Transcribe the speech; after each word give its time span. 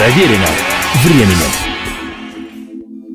Проверено 0.00 0.48
временем. 1.04 1.50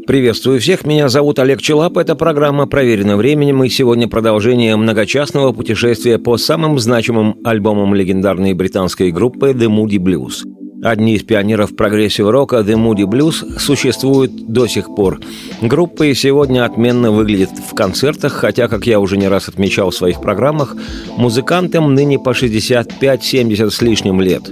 Приветствую 0.06 0.62
всех, 0.62 0.86
меня 0.86 1.10
зовут 1.10 1.40
Олег 1.40 1.60
Челап, 1.60 1.98
это 1.98 2.14
программа 2.14 2.68
«Проверено 2.68 3.18
временем» 3.18 3.64
и 3.64 3.70
сегодня 3.70 4.08
продолжение 4.08 4.76
многочастного 4.76 5.52
путешествия 5.52 6.20
по 6.20 6.38
самым 6.38 6.78
значимым 6.78 7.38
альбомам 7.44 7.96
легендарной 7.96 8.54
британской 8.54 9.12
группы 9.12 9.50
The 9.50 9.68
Moody 9.68 9.98
Blues– 9.98 10.44
Одни 10.84 11.16
из 11.16 11.24
пионеров 11.24 11.76
прогрессив-рока 11.76 12.58
The 12.58 12.76
Moody 12.76 13.06
Blues 13.06 13.60
существуют 13.60 14.32
до 14.48 14.68
сих 14.68 14.94
пор. 14.94 15.20
Группа 15.62 16.04
и 16.04 16.14
сегодня 16.14 16.66
отменно 16.66 17.12
выглядит 17.12 17.50
в 17.50 17.74
концертах, 17.74 18.34
хотя, 18.34 18.68
как 18.68 18.86
я 18.86 19.00
уже 19.00 19.18
не 19.18 19.28
раз 19.28 19.48
отмечал 19.48 19.90
в 19.90 19.96
своих 19.96 20.22
программах, 20.22 20.76
музыкантам 21.18 21.94
ныне 21.94 22.20
по 22.20 22.32
65-70 22.32 23.70
с 23.70 23.82
лишним 23.82 24.22
лет. 24.22 24.44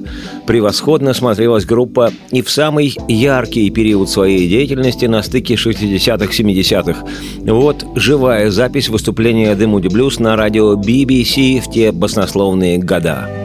Превосходно 0.48 1.14
смотрелась 1.14 1.66
группа 1.66 2.12
и 2.32 2.42
в 2.42 2.50
самый 2.50 2.96
яркий 3.08 3.70
период 3.70 4.10
своей 4.10 4.48
деятельности 4.48 5.06
на 5.06 5.22
стыке 5.24 5.56
60-х-70-х. 5.56 7.06
Вот 7.42 7.86
живая 7.96 8.50
запись 8.50 8.90
выступления 8.90 9.54
The 9.54 9.66
Moody 9.66 9.90
Blues 9.90 10.22
на 10.22 10.36
радио 10.36 10.74
BBC 10.74 11.60
в 11.60 11.70
те 11.70 11.92
баснословные 11.92 12.80
года. 12.80 13.43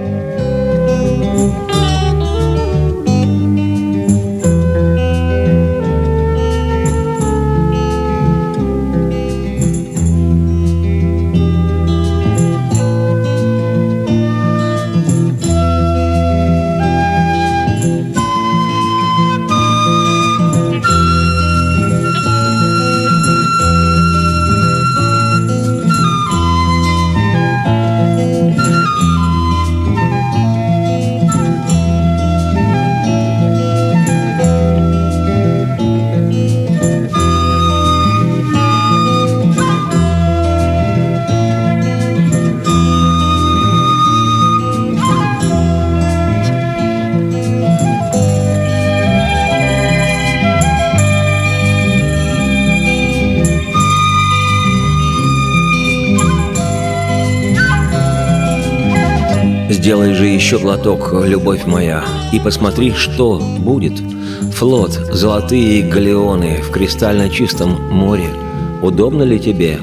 Сделай 59.88 60.12
же 60.12 60.26
еще 60.26 60.58
глоток, 60.58 61.14
любовь 61.24 61.64
моя, 61.64 62.04
и 62.30 62.38
посмотри, 62.38 62.92
что 62.92 63.38
будет. 63.38 63.98
Флот, 64.56 64.90
золотые 65.10 65.82
галеоны 65.82 66.60
в 66.62 66.70
кристально 66.70 67.30
чистом 67.30 67.70
море. 67.90 68.28
Удобно 68.82 69.22
ли 69.22 69.40
тебе? 69.40 69.80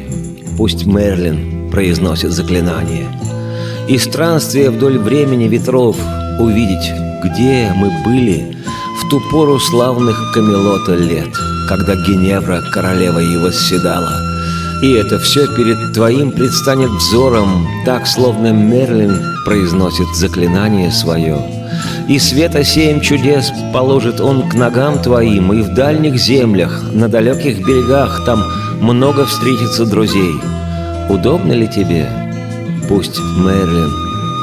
Пусть 0.59 0.85
Мерлин 0.85 1.71
произносит 1.71 2.33
заклинание. 2.33 3.07
И 3.87 3.97
странствие 3.97 4.69
вдоль 4.69 4.99
времени 4.99 5.47
ветров 5.47 5.97
увидеть, 6.39 6.93
где 7.23 7.73
мы 7.75 7.89
были 8.05 8.55
в 9.01 9.09
ту 9.09 9.19
пору 9.31 9.59
славных 9.59 10.33
Камелота 10.35 10.93
лет, 10.93 11.33
когда 11.67 11.95
Геневра, 11.95 12.61
королева 12.71 13.17
его, 13.17 13.49
седала— 13.49 14.19
и 14.81 14.91
это 14.91 15.19
все 15.19 15.47
перед 15.47 15.93
твоим 15.93 16.31
предстанет 16.31 16.89
взором, 16.89 17.67
так, 17.85 18.05
словно 18.07 18.51
Мерлин 18.51 19.19
произносит 19.45 20.07
заклинание 20.15 20.91
свое. 20.91 21.37
И 22.07 22.19
света 22.19 22.63
семь 22.63 23.01
чудес 23.01 23.51
положит 23.73 24.19
он 24.19 24.49
к 24.49 24.53
ногам 24.53 25.01
твоим, 25.01 25.53
и 25.53 25.61
в 25.61 25.73
дальних 25.73 26.17
землях, 26.17 26.83
на 26.93 27.07
далеких 27.07 27.65
берегах 27.65 28.25
там 28.25 28.43
много 28.81 29.25
встретится 29.25 29.85
друзей. 29.85 30.35
Удобно 31.09 31.53
ли 31.53 31.67
тебе? 31.67 32.07
Пусть 32.87 33.19
Мерлин 33.19 33.91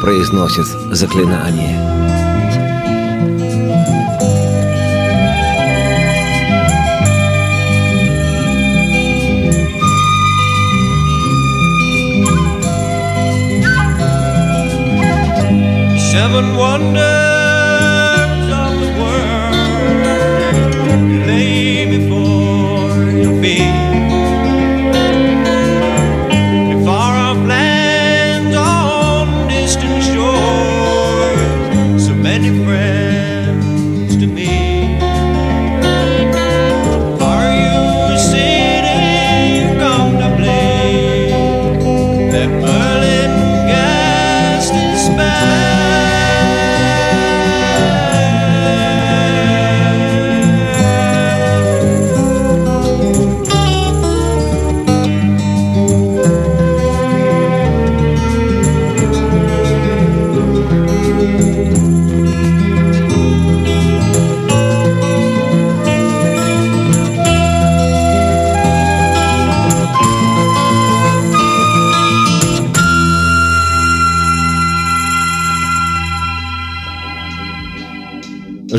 произносит 0.00 0.66
заклинание. 0.90 2.11
Seven 16.12 16.56
wonders. 16.58 17.11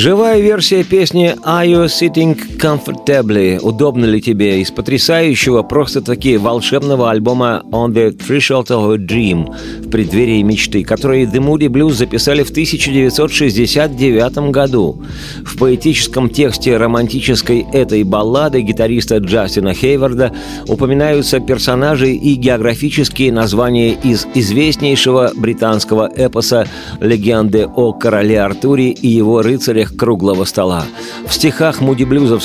Живая 0.03 0.41
версия 0.41 0.83
песни 0.83 1.33
«Are 1.45 1.65
you 1.65 1.85
sitting 1.85 2.52
comfortably?» 2.63 3.59
«Удобно 3.61 4.05
ли 4.05 4.19
тебе?» 4.19 4.61
из 4.61 4.71
потрясающего, 4.71 5.61
просто-таки 5.61 6.37
волшебного 6.37 7.11
альбома 7.11 7.61
«On 7.71 7.93
the 7.93 8.17
Threshold 8.17 8.69
of 8.69 8.95
a 8.95 8.97
Dream» 8.97 9.45
в 9.83 9.89
преддверии 9.91 10.41
мечты, 10.41 10.83
который 10.83 11.25
The 11.25 11.39
Moody 11.39 11.67
Blues 11.67 11.93
записали 11.93 12.41
в 12.41 12.49
1969 12.49 14.51
году. 14.51 15.03
В 15.45 15.59
поэтическом 15.59 16.29
тексте 16.29 16.77
романтической 16.77 17.67
этой 17.71 18.03
баллады 18.03 18.61
гитариста 18.61 19.17
Джастина 19.17 19.75
Хейварда 19.75 20.33
упоминаются 20.67 21.39
персонажи 21.39 22.13
и 22.13 22.33
географические 22.33 23.31
названия 23.31 23.93
из 23.93 24.25
известнейшего 24.33 25.31
британского 25.35 26.09
эпоса 26.15 26.67
«Легенды 26.99 27.67
о 27.67 27.93
короле 27.93 28.41
Артуре 28.41 28.89
и 28.89 29.07
его 29.07 29.43
рыцаре 29.43 29.83
гостях 29.83 29.97
круглого 29.97 30.45
стола. 30.45 30.85
В 31.27 31.33
стихах 31.33 31.81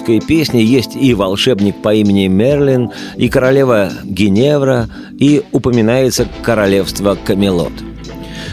мудиблюзовской 0.09 0.21
песни 0.21 0.61
есть 0.61 0.97
и 0.97 1.15
волшебник 1.15 1.77
по 1.83 1.95
имени 1.95 2.27
Мерлин, 2.29 2.91
и 3.17 3.29
королева 3.29 3.93
Геневра, 4.05 4.89
и 5.19 5.43
упоминается 5.53 6.27
королевство 6.43 7.17
Камелот. 7.25 7.73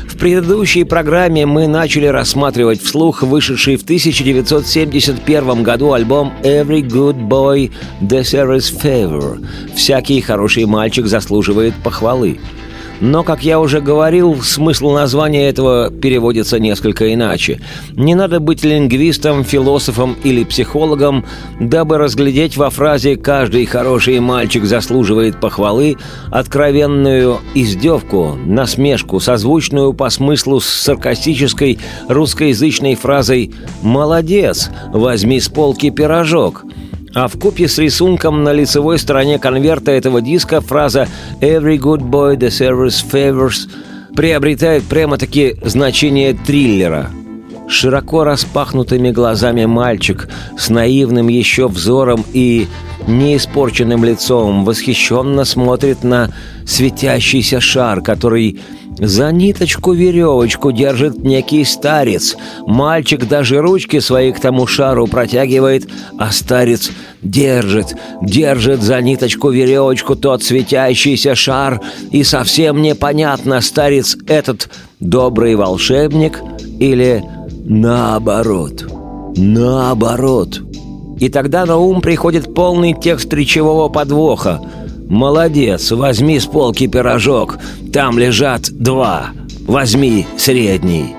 В 0.08 0.18
предыдущей 0.18 0.86
программе 0.86 1.46
мы 1.46 1.68
начали 1.68 2.06
рассматривать 2.06 2.82
вслух 2.82 3.22
вышедший 3.22 3.76
в 3.76 3.84
1971 3.84 5.64
году 5.64 5.92
альбом 5.92 6.34
«Every 6.44 6.82
Good 6.82 7.28
Boy 7.28 7.72
Deserves 8.02 8.74
Favor» 8.82 9.46
«Всякий 9.76 10.22
хороший 10.22 10.66
мальчик 10.66 11.06
заслуживает 11.06 11.74
похвалы». 11.84 12.40
Но, 13.02 13.24
как 13.24 13.44
я 13.44 13.60
уже 13.60 13.82
говорил, 13.82 14.42
смысл 14.42 14.92
названия 14.92 15.50
этого 15.50 15.92
переводится 15.92 16.60
несколько 16.60 17.14
иначе. 17.14 17.60
Не 17.94 18.16
надо 18.16 18.40
быть 18.40 18.64
лингвистом, 18.64 19.44
философом 19.44 20.16
или 20.24 20.44
психологом, 20.44 21.26
дабы 21.60 21.98
разглядеть 21.98 22.58
во 22.58 22.70
фразе 22.70 23.16
«каждый 23.18 23.66
хороший 23.66 24.20
мальчик 24.20 24.66
заслуживает 24.66 25.40
похвалы» 25.40 25.98
откровенную 26.32 27.40
издевку, 27.54 28.38
насмешку, 28.46 29.20
созвучную 29.20 29.94
по 29.94 30.10
смыслу 30.10 30.60
с 30.60 30.66
саркастической 30.66 31.80
русскоязычной 32.08 32.96
фразой 32.96 33.52
«молодец, 33.82 34.70
возьми 34.94 35.40
с 35.40 35.50
полки 35.50 35.90
пирожок», 35.90 36.64
а 37.16 37.30
в 37.30 37.40
купе 37.40 37.68
с 37.68 37.80
рисунком 37.80 38.44
на 38.44 38.52
лицевой 38.52 39.00
стороне 39.00 39.40
конверта 39.40 39.92
этого 39.92 40.22
диска 40.22 40.60
фраза 40.60 41.08
«Every 41.40 41.78
good 41.78 42.02
boy 42.02 42.36
deserves 42.36 43.04
favors» 43.10 43.70
приобретает 44.14 44.84
прямо-таки 44.84 45.56
значение 45.64 46.34
триллера. 46.34 47.10
Широко 47.68 48.24
распахнутыми 48.24 49.12
глазами 49.12 49.66
мальчик 49.66 50.30
с 50.58 50.70
наивным 50.70 51.28
еще 51.28 51.68
взором 51.68 52.24
и 52.34 52.68
неиспорченным 53.08 54.04
лицом 54.04 54.66
восхищенно 54.66 55.46
смотрит 55.46 56.04
на 56.04 56.30
светящийся 56.66 57.60
шар, 57.60 58.02
который 58.02 58.60
за 58.98 59.32
ниточку-веревочку 59.32 60.72
держит 60.72 61.18
некий 61.18 61.66
старец. 61.66 62.38
Мальчик 62.66 63.28
даже 63.28 63.60
ручки 63.60 64.00
свои 64.00 64.32
к 64.32 64.40
тому 64.40 64.68
шару 64.68 65.08
протягивает, 65.08 65.88
а 66.18 66.32
старец 66.32 66.92
держит, 67.22 67.96
держит 68.22 68.82
за 68.82 69.02
ниточку-веревочку 69.02 70.16
тот 70.16 70.44
светящийся 70.44 71.36
шар, 71.36 71.82
и 72.12 72.24
совсем 72.24 72.82
непонятно, 72.82 73.60
старец 73.60 74.18
этот 74.28 74.70
добрый 75.00 75.56
волшебник 75.56 76.40
или 76.80 77.24
наоборот. 77.66 78.86
Наоборот. 79.36 80.62
И 81.20 81.30
тогда 81.30 81.66
на 81.66 81.78
ум 81.78 82.02
приходит 82.02 82.54
полный 82.54 82.94
текст 82.94 83.34
речевого 83.34 83.90
подвоха– 83.90 84.62
«Молодец, 85.10 85.92
возьми 85.92 86.40
с 86.40 86.46
полки 86.48 86.88
пирожок. 86.88 87.60
Там 87.94 88.18
лежат 88.18 88.72
два. 88.72 89.28
Возьми 89.68 90.26
средний». 90.38 91.16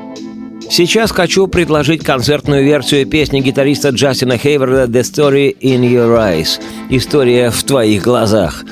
Сейчас 0.69 1.13
хочу 1.13 1.47
предложить 1.47 2.03
концертную 2.03 2.65
версию 2.65 3.07
песни 3.07 3.41
гитариста 3.41 3.91
Джастина 3.91 4.37
Хейварда 4.37 4.85
«The 4.85 5.03
Story 5.03 5.57
in 5.61 5.83
Your 5.83 6.19
Eyes»– 6.19 6.61
«История 6.91 7.51
в 7.51 7.63
твоих 7.63 8.03
глазах». 8.03 8.65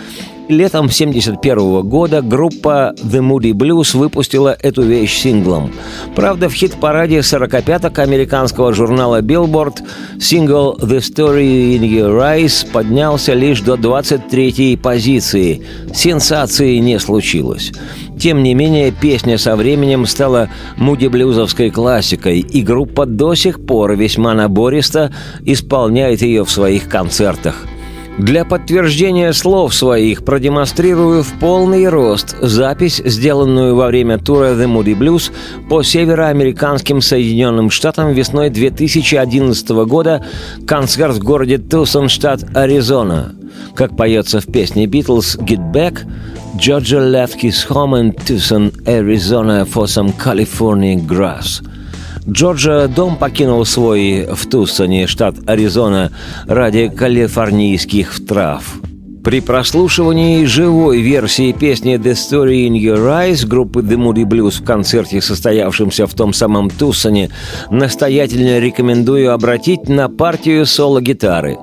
Летом 0.49 0.87
1971 0.87 1.89
года 1.89 2.21
группа 2.21 2.95
The 2.99 3.21
Moody 3.21 3.53
Blues 3.53 3.97
выпустила 3.97 4.55
эту 4.61 4.83
вещь 4.83 5.17
синглом. 5.17 5.73
Правда, 6.15 6.51
в 6.51 6.53
хит-параде 6.53 7.21
45-ок 7.21 7.99
американского 7.99 8.75
журнала 8.75 9.23
Billboard 9.23 9.79
сингл 10.21 10.77
The 10.79 10.99
Story 10.99 11.77
in 11.77 11.81
Your 11.81 12.21
Eyes 12.21 12.71
поднялся 12.71 13.33
лишь 13.33 13.63
до 13.63 13.77
23-й 13.77 14.77
позиции. 14.77 15.63
Сенсации 15.95 16.77
не 16.77 16.99
случилось. 16.99 17.73
Тем 18.21 18.43
не 18.43 18.53
менее, 18.53 18.93
песня 18.93 19.39
со 19.39 19.57
временем 19.57 20.05
стала 20.05 20.51
муди-блюзовской 20.77 21.71
классикой, 21.71 22.41
и 22.41 22.63
группа 22.63 23.07
до 23.07 23.35
сих 23.35 23.65
пор 23.65 23.97
весьма 23.97 24.35
набористо 24.35 25.11
исполняет 25.47 26.21
ее 26.21 26.45
в 26.45 26.51
своих 26.51 26.87
концертах– 26.91 27.67
для 28.19 28.45
подтверждения 28.45 29.33
слов 29.33 29.75
своих 29.75 30.25
продемонстрирую 30.25 31.23
в 31.23 31.33
полный 31.41 31.89
рост 31.89 32.37
запись, 32.41 33.03
сделанную 33.05 33.75
во 33.75 33.89
время 33.89 34.19
тура 34.19 34.55
The 34.55 34.67
Moody 34.67 34.97
Blues 34.97 35.33
по 35.69 35.83
североамериканским 35.83 37.01
Соединенным 37.01 37.71
Штатам 37.71 38.13
весной 38.13 38.51
2011 38.51 39.69
года, 39.87 40.25
концерт 40.67 41.17
в 41.17 41.25
городе 41.25 41.59
Тусон, 41.59 42.09
штат 42.09 42.45
Аризона. 42.57 43.35
Как 43.75 43.97
поется 43.97 44.41
в 44.41 44.47
песне 44.47 44.87
Beatles 44.87 45.39
«Get 45.39 45.73
Back», 45.73 46.01
Georgia 46.57 47.01
left 47.01 47.41
his 47.41 47.67
home 47.69 47.95
in 47.95 48.13
Tucson, 48.13 48.73
Arizona 48.87 49.65
for 49.65 49.87
some 49.87 50.13
California 50.13 50.97
grass– 50.97 51.61
Джорджа 52.29 52.89
дом 52.89 53.17
покинул 53.17 53.65
свой 53.67 54.27
в 54.33 54.49
Туссоне, 54.49 55.07
штат 55.07 55.37
Аризона, 55.47 56.11
ради 56.47 56.89
калифорнийских 56.89 58.27
трав. 58.27 58.65
При 59.25 59.41
прослушивании 59.41 60.45
живой 60.45 61.01
версии 61.01 61.53
песни 61.53 61.95
«The 61.95 62.13
Story 62.13 62.69
in 62.69 62.79
Your 62.79 63.07
Eyes» 63.09 63.47
группы 63.47 63.81
The 63.81 63.97
Moody 63.97 64.25
Blues 64.25 64.61
в 64.61 64.65
концерте, 64.65 65.23
состоявшемся 65.23 66.07
в 66.07 66.13
том 66.13 66.35
самом 66.35 66.69
Туссоне, 66.69 67.31
настоятельно 67.71 68.59
рекомендую 68.59 69.33
обратить 69.33 69.89
на 69.89 70.11
партию 70.11 70.67
соло-гитары. 70.67 71.57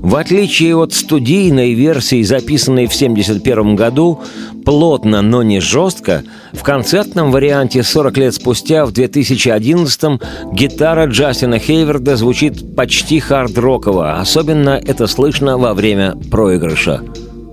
В 0.00 0.14
отличие 0.16 0.76
от 0.76 0.92
студийной 0.92 1.72
версии, 1.72 2.22
записанной 2.22 2.86
в 2.86 2.94
1971 2.94 3.76
году, 3.76 4.20
плотно, 4.66 5.22
но 5.22 5.42
не 5.44 5.60
жестко, 5.60 6.24
в 6.52 6.62
концертном 6.62 7.30
варианте 7.30 7.82
40 7.84 8.18
лет 8.18 8.34
спустя, 8.34 8.84
в 8.84 8.92
2011 8.92 10.20
гитара 10.52 11.06
Джастина 11.06 11.58
Хейверда 11.58 12.16
звучит 12.16 12.74
почти 12.74 13.20
хард-роково, 13.20 14.18
особенно 14.20 14.70
это 14.70 15.06
слышно 15.06 15.56
во 15.56 15.72
время 15.72 16.16
проигрыша. 16.30 17.00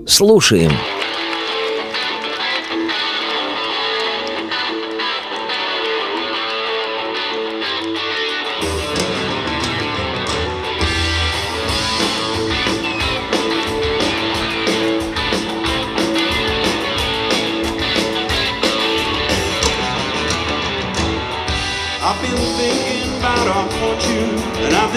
Слушаем. 0.07 0.71
I've 0.71 1.02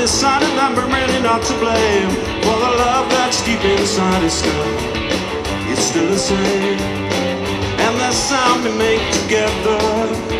decided 0.06 0.54
that 0.54 0.70
we're 0.70 0.86
really 0.86 1.18
not 1.18 1.42
to 1.42 1.50
blame 1.58 2.10
for 2.46 2.54
the 2.62 2.72
love 2.78 3.10
that's 3.10 3.42
deep 3.42 3.58
inside 3.58 4.22
us 4.22 4.38
still. 4.38 4.70
It's 5.66 5.82
still 5.82 6.06
the 6.06 6.22
same, 6.30 6.78
and 7.82 7.94
the 7.98 8.12
sound 8.14 8.62
we 8.62 8.70
make 8.78 9.02
together 9.18 9.82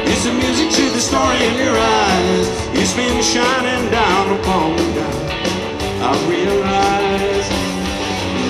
is 0.07 0.23
the 0.23 0.35
music 0.39 0.71
to 0.71 0.85
the 0.95 1.03
story 1.03 1.43
in 1.51 1.59
your 1.59 1.75
eyes. 1.75 2.47
It's 2.79 2.95
been 2.95 3.19
shining 3.19 3.91
down 3.91 4.39
upon 4.39 4.79
me 4.79 4.87
now. 5.03 5.35
I 5.99 6.15
realize. 6.31 7.51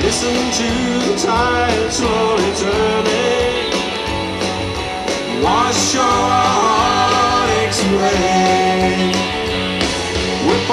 Listen 0.05 0.37
to 0.61 0.71
the 1.01 1.17
tide 1.17 1.89
slowly 1.97 2.53
turning. 2.61 3.73
Wash 5.41 5.97
your 5.97 6.05
heartaches 6.05 7.81
away. 7.89 9.16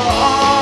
Oh. 0.05 0.52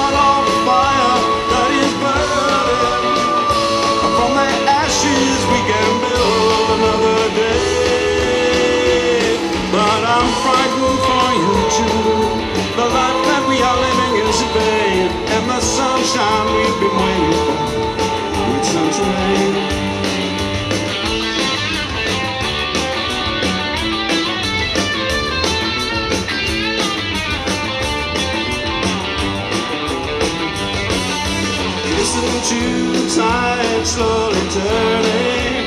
side 33.21 33.85
slowly 33.85 34.45
turning, 34.57 35.65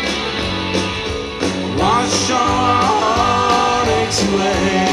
wash 1.78 2.30
all 2.30 2.96
heartaches 3.06 4.18
away. 4.28 4.83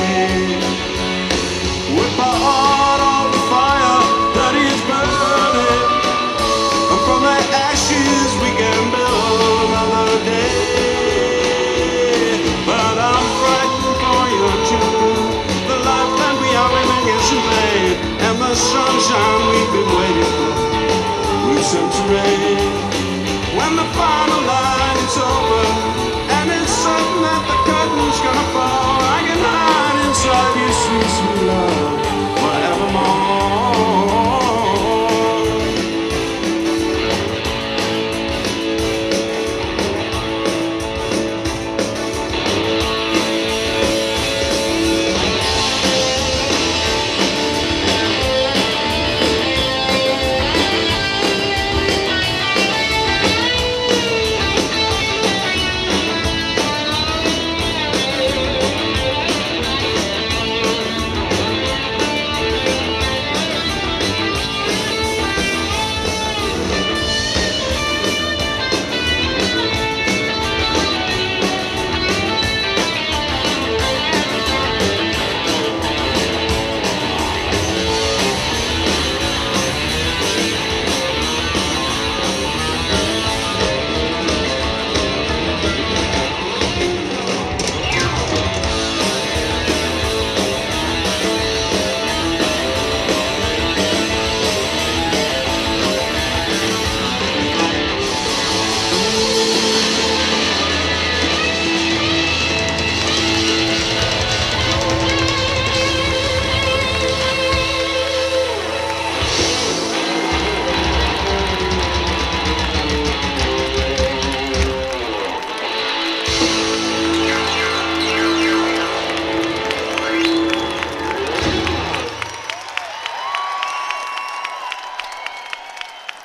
when 23.57 23.75
the 23.75 23.83
fire 23.93 24.20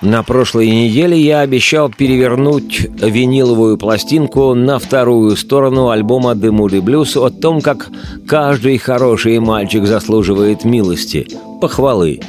На 0.07 0.23
прошлой 0.23 0.71
неделе 0.71 1.21
я 1.21 1.41
обещал 1.41 1.91
перевернуть 1.91 2.89
виниловую 3.03 3.77
пластинку 3.77 4.55
на 4.55 4.79
вторую 4.79 5.35
сторону 5.35 5.89
альбома 5.89 6.35
«The 6.35 6.53
Moody 6.53 6.81
Blues» 6.81 7.19
о 7.19 7.31
том, 7.31 7.61
как 7.61 7.89
каждый 8.25 8.79
хороший 8.79 9.41
мальчик 9.41 9.85
заслуживает 9.85 10.65
милости, 10.65 11.27
похвалы. 11.61 12.21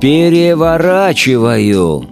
Переворачиваю. 0.00 2.08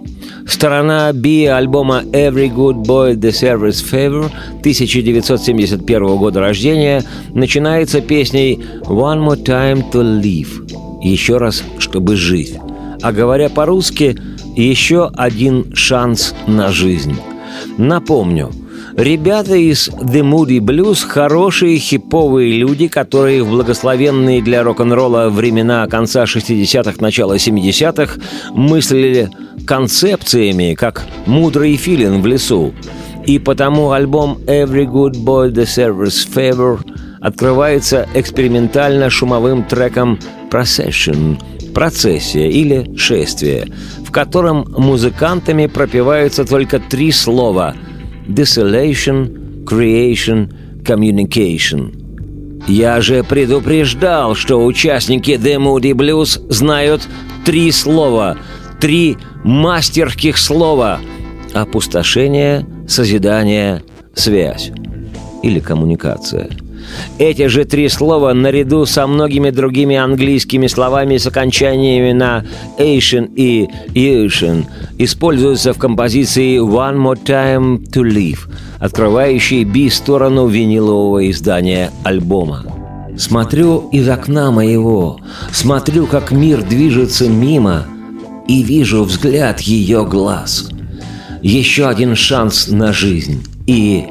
Сторона 0.47 1.13
B 1.13 1.47
альбома 1.47 2.03
«Every 2.03 2.53
Good 2.53 2.85
Boy 2.85 3.15
Deserves 3.15 3.83
Favor» 3.83 4.29
1971 4.59 6.17
года 6.17 6.41
рождения 6.41 7.03
начинается 7.33 8.01
песней 8.01 8.63
«One 8.83 9.27
More 9.27 9.43
Time 9.43 9.83
to 9.91 10.21
Live»– 10.21 11.01
«Еще 11.03 11.37
раз, 11.37 11.63
чтобы 11.79 12.15
жить». 12.15 12.53
А 13.01 13.11
говоря 13.11 13.49
по-русски– 13.49 14.15
еще 14.55 15.09
один 15.15 15.73
шанс 15.75 16.33
на 16.47 16.71
жизнь. 16.71 17.15
Напомню, 17.77 18.51
ребята 18.95 19.55
из 19.55 19.89
The 19.89 20.21
Moody 20.21 20.59
Blues– 20.59 21.05
хорошие 21.07 21.77
хиповые 21.77 22.57
люди, 22.57 22.87
которые 22.87 23.43
в 23.43 23.49
благословенные 23.49 24.41
для 24.41 24.63
рок-н-ролла 24.63 25.29
времена 25.29 25.85
конца 25.87 26.23
60-х, 26.23 26.95
начала 26.99 27.35
70-х 27.35 28.19
мыслили 28.51 29.29
концепциями, 29.65 30.73
как 30.73 31.05
«мудрый 31.25 31.75
филин 31.75 32.21
в 32.21 32.25
лесу». 32.25 32.73
И 33.25 33.37
потому 33.37 33.91
альбом 33.91 34.39
«Every 34.47 34.85
Good 34.85 35.23
Boy 35.23 35.51
Deserves 35.51 36.27
Favor» 36.33 36.79
открывается 37.21 38.07
экспериментально 38.15 39.09
шумовым 39.09 39.63
треком 39.63 40.17
«Procession», 40.49 41.37
«Процессия» 41.73 42.49
или 42.49 42.95
«Шествие», 42.97 43.67
в 44.05 44.11
котором 44.11 44.65
музыкантами 44.77 45.67
пропеваются 45.67 46.45
только 46.45 46.79
три 46.79 47.11
слова 47.11 47.75
«desolation», 48.27 49.63
«creation», 49.65 50.51
«communication». 50.83 51.95
Я 52.67 53.01
же 53.01 53.23
предупреждал, 53.23 54.35
что 54.35 54.63
участники 54.63 55.31
The 55.31 55.57
Moody 55.57 55.93
Blues 55.93 56.39
знают 56.51 57.07
три 57.45 57.71
слова, 57.71 58.37
три 58.79 59.17
мастерских 59.43 60.37
слова– 60.37 60.99
опустошение, 61.53 62.65
созидание, 62.87 63.83
связь 64.13 64.71
или 65.41 65.59
коммуникация– 65.59 66.49
эти 67.17 67.47
же 67.47 67.65
три 67.65 67.89
слова, 67.89 68.33
наряду 68.33 68.85
со 68.85 69.07
многими 69.07 69.49
другими 69.49 69.95
английскими 69.95 70.67
словами 70.67 71.17
с 71.17 71.27
окончаниями 71.27 72.11
на 72.11 72.45
«ation» 72.77 73.29
и 73.35 73.67
«ution», 73.93 74.65
используются 74.97 75.73
в 75.73 75.77
композиции 75.77 76.59
«One 76.59 76.97
More 76.97 77.23
Time 77.23 77.83
to 77.91 78.03
Live», 78.03 78.49
открывающей 78.79 79.63
би-сторону 79.63 80.47
винилового 80.47 81.29
издания 81.29 81.91
альбома. 82.03 82.65
Смотрю 83.17 83.89
из 83.91 84.07
окна 84.07 84.51
моего, 84.51 85.19
смотрю, 85.51 86.07
как 86.07 86.31
мир 86.31 86.63
движется 86.63 87.27
мимо, 87.27 87.85
и 88.47 88.63
вижу 88.63 89.03
взгляд 89.03 89.59
ее 89.59 90.05
глаз. 90.05 90.69
Еще 91.41 91.87
один 91.87 92.15
шанс 92.15 92.69
на 92.69 92.93
жизнь, 92.93 93.43
и 93.67 94.05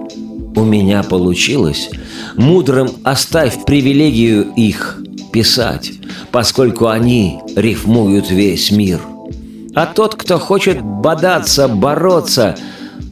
у 0.58 0.64
меня 0.64 1.02
получилось– 1.02 1.90
Мудрым 2.38 2.90
оставь 3.02 3.64
привилегию 3.64 4.52
их 4.54 4.98
писать, 5.32 5.90
поскольку 6.30 6.86
они 6.86 7.40
рифмуют 7.56 8.30
весь 8.30 8.70
мир. 8.70 9.00
А 9.74 9.86
тот, 9.86 10.14
кто 10.14 10.38
хочет 10.38 10.80
бодаться, 10.80 11.66
бороться, 11.66 12.56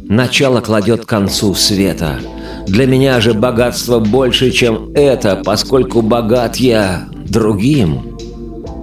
начало 0.05 0.61
кладет 0.61 1.07
концу 1.07 1.55
света. 1.55 2.21
Для 2.69 2.87
меня 2.87 3.21
же 3.21 3.35
богатство 3.35 3.99
больше, 3.99 4.53
чем 4.53 4.93
это, 4.95 5.43
поскольку 5.45 6.03
богат 6.03 6.57
я 6.57 7.09
другим. 7.29 8.17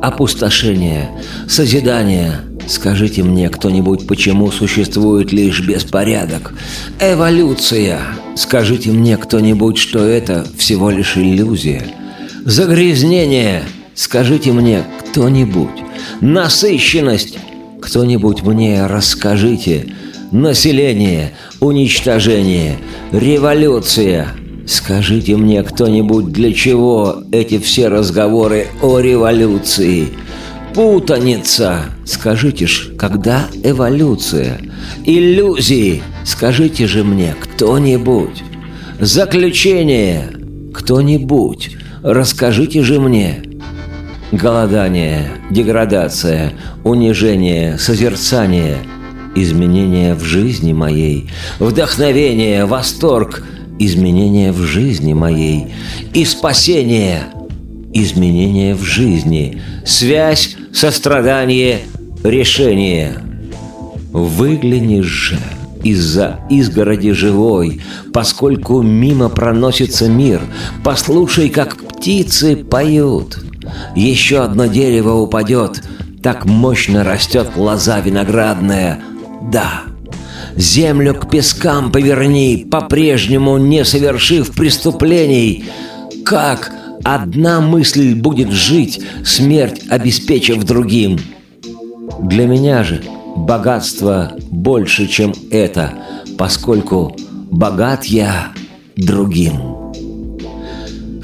Опустошение, 0.01 1.09
созидание– 1.47 2.41
Скажите 2.65 3.23
мне 3.23 3.49
кто-нибудь, 3.49 4.07
почему 4.07 4.49
существует 4.49 5.33
лишь 5.33 5.67
беспорядок? 5.67 6.53
Эволюция. 6.97 7.99
Скажите 8.35 8.91
мне 8.91 9.17
кто-нибудь, 9.17 9.77
что 9.77 9.99
это 9.99 10.45
всего 10.57 10.89
лишь 10.89 11.17
иллюзия. 11.17 11.85
Загрязнение. 12.45 13.63
Скажите 13.95 14.51
мне 14.51 14.83
кто-нибудь. 14.99 15.69
Насыщенность. 16.21 17.37
Кто-нибудь 17.81 18.41
мне 18.43 18.85
расскажите. 18.87 19.93
Население, 20.31 21.33
уничтожение, 21.59 22.77
революция. 23.11 24.29
Скажите 24.65 25.35
мне 25.35 25.61
кто-нибудь, 25.61 26.31
для 26.31 26.53
чего 26.53 27.23
эти 27.31 27.59
все 27.59 27.89
разговоры 27.89 28.67
о 28.81 28.99
революции? 28.99 30.07
Путаница. 30.73 31.85
Скажите 32.05 32.65
ж, 32.65 32.89
когда 32.97 33.47
эволюция? 33.63 34.59
Иллюзии. 35.05 36.03
Скажите 36.25 36.87
же 36.87 37.03
мне 37.03 37.35
кто-нибудь. 37.39 38.43
Заключение. 38.99 40.29
Кто-нибудь. 40.73 41.71
Расскажите 42.03 42.83
же 42.83 42.99
мне. 42.99 43.43
Голодание, 44.31 45.29
деградация, 45.51 46.53
унижение, 46.83 47.77
созерцание, 47.77 48.77
изменения 49.35 50.15
в 50.15 50.23
жизни 50.23 50.73
моей, 50.73 51.29
вдохновение, 51.59 52.65
восторг, 52.65 53.45
изменения 53.77 54.51
в 54.51 54.61
жизни 54.63 55.13
моей 55.13 55.67
и 56.13 56.25
спасение– 56.25 57.25
изменения 57.93 58.75
в 58.75 58.83
жизни, 58.83 59.61
связь, 59.85 60.55
сострадание, 60.73 61.81
решение. 62.23 63.15
Выглянешь 64.13 65.05
же 65.05 65.39
из-за 65.83 66.39
изгороди 66.49 67.11
живой, 67.11 67.81
поскольку 68.13 68.81
мимо 68.81 69.27
проносится 69.27 70.07
мир, 70.07 70.41
послушай, 70.83 71.49
как 71.49 71.75
птицы 71.75 72.55
поют. 72.55 73.43
Еще 73.95 74.43
одно 74.43 74.67
дерево 74.67 75.15
упадет, 75.15 75.83
так 76.21 76.45
мощно 76.45 77.03
растет 77.03 77.51
лоза 77.57 77.99
виноградная. 77.99 78.99
Да, 79.51 79.81
землю 80.55 81.15
к 81.15 81.29
пескам 81.29 81.91
поверни, 81.91 82.65
по-прежнему 82.69 83.57
не 83.57 83.83
совершив 83.83 84.51
преступлений. 84.51 85.65
Как 86.23 86.71
Одна 87.03 87.59
мысль 87.59 88.15
будет 88.15 88.51
жить, 88.51 89.01
смерть 89.25 89.81
обеспечив 89.89 90.63
другим. 90.63 91.19
Для 92.21 92.47
меня 92.47 92.83
же 92.83 93.03
богатство 93.35 94.33
больше, 94.49 95.07
чем 95.07 95.33
это, 95.51 95.93
поскольку 96.37 97.15
богат 97.51 98.05
я 98.05 98.51
другим. 98.95 99.83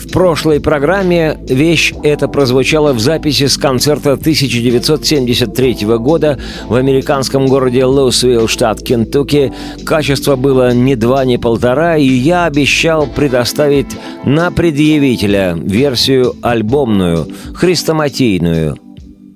В 0.10 0.12
прошлой 0.12 0.60
программе 0.60 1.38
вещь 1.48 1.94
эта 2.02 2.28
прозвучала 2.28 2.94
в 2.94 3.00
записи 3.00 3.46
с 3.46 3.58
концерта 3.58 4.14
1973 4.14 5.86
года 6.00 6.40
в 6.68 6.74
американском 6.74 7.46
городе 7.46 7.86
Луисвилл, 7.86 8.48
штат 8.48 8.82
Кентукки. 8.82 9.54
Качество 9.86 10.36
было 10.36 10.74
ни 10.74 10.96
два, 10.96 11.26
ни 11.26 11.38
полтора, 11.38 11.98
и 11.98 12.08
я 12.08 12.46
обещал 12.46 13.06
предоставить 13.06 13.96
на 14.26 14.50
предъявителя 14.50 15.56
версию 15.56 16.34
альбомную, 16.42 17.28
хрестоматийную. 17.54 18.80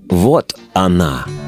Вот 0.10 0.56
она. 0.74 1.26
See 1.28 1.43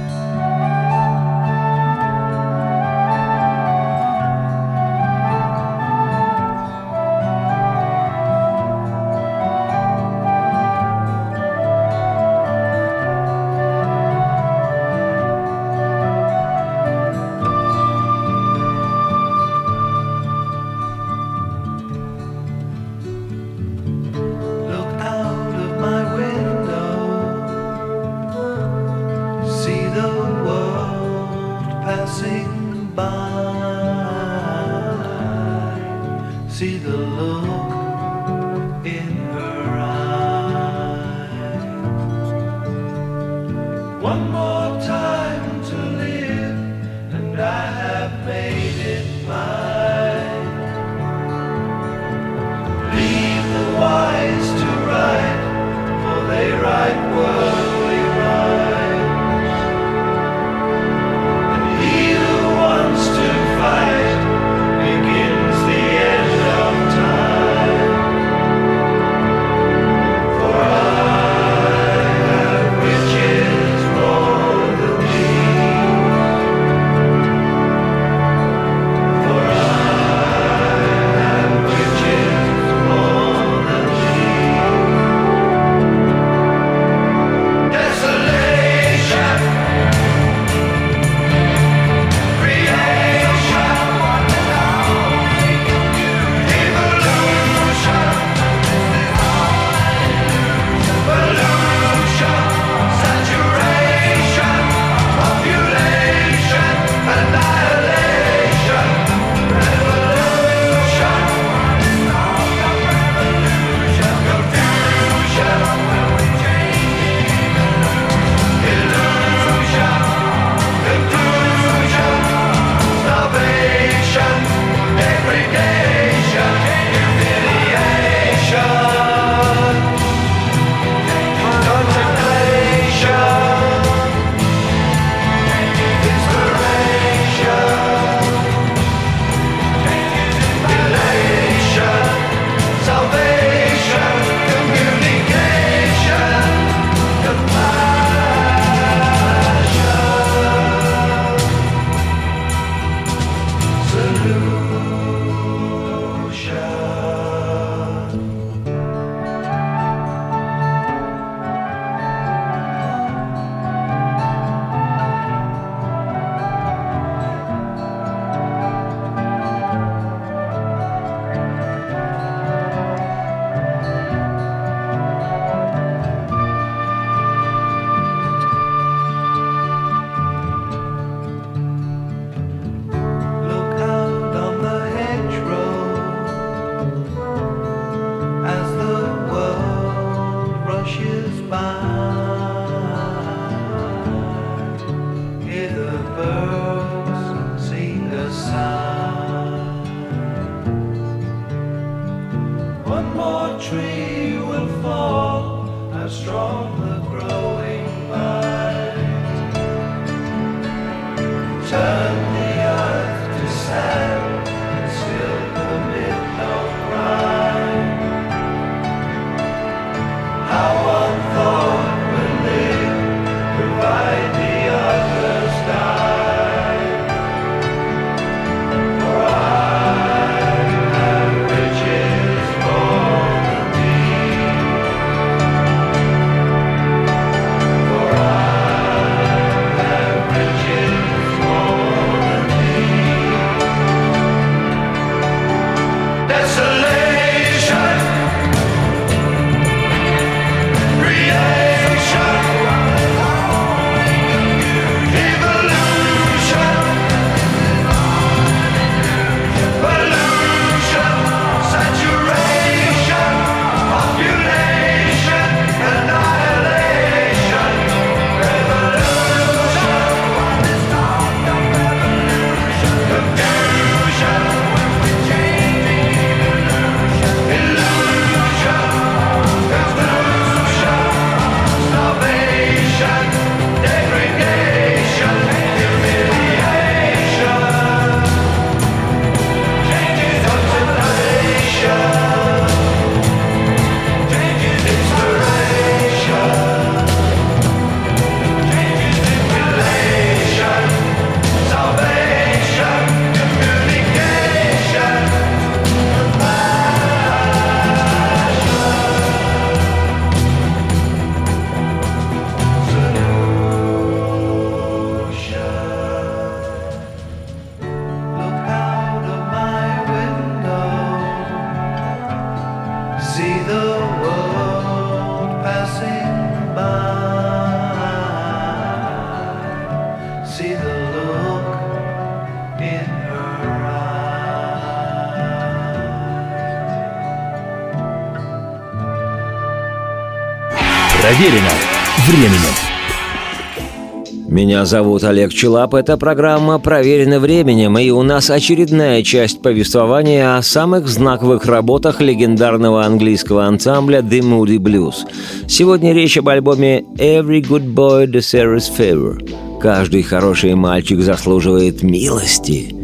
Меня 344.56 344.86
зовут 344.86 345.26
Олег 345.26 345.52
Челап, 345.52 345.94
это 345.96 346.16
программа 346.16 346.80
«Проверено 346.80 347.42
временем», 347.42 347.98
и 347.98 348.10
у 348.10 348.24
нас 348.24 348.50
очередная 348.50 349.22
часть 349.22 349.62
повествования 349.62 350.56
о 350.56 350.62
самых 350.62 351.10
знаковых 351.10 351.66
работах 351.66 352.22
легендарного 352.22 353.04
английского 353.04 353.66
ансамбля 353.66 354.20
The 354.20 354.40
Moody 354.40 354.78
Blues. 354.78 355.28
Сегодня 355.68 356.14
речь 356.14 356.38
об 356.38 356.48
альбоме 356.48 357.04
«Every 357.18 357.60
Good 357.68 357.94
Boy 357.94 358.28
Deserves 358.28 358.86
Favor». 358.98 359.46
«Каждый 359.82 360.24
хороший 360.24 360.74
мальчик 360.76 361.20
заслуживает 361.20 362.02
милости». 362.02 362.96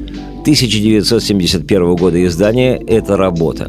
1971 0.44 1.96
года 1.98 2.26
издания 2.26 2.78
«Эта 2.78 3.18
работа». 3.18 3.68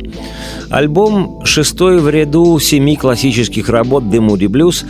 Альбом 0.71 1.45
шестой 1.45 1.99
в 1.99 2.09
ряду 2.09 2.61
семи 2.61 2.95
классических 2.95 3.69
работ 3.69 4.05
«The 4.05 4.25
Moody 4.25 4.47
Blues» 4.47 4.85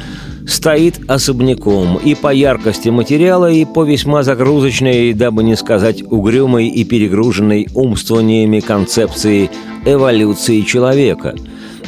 стоит 0.47 1.01
особняком 1.09 1.99
и 1.99 2.15
по 2.15 2.33
яркости 2.33 2.89
материала, 2.89 3.51
и 3.51 3.65
по 3.65 3.85
весьма 3.85 4.23
загрузочной, 4.23 5.13
дабы 5.13 5.43
не 5.45 5.57
сказать 5.57 6.03
угрюмой 6.03 6.69
и 6.69 6.85
перегруженной 6.85 7.69
умствованиями 7.75 8.61
концепции 8.61 9.51
эволюции 9.85 10.63
человека. 10.63 11.35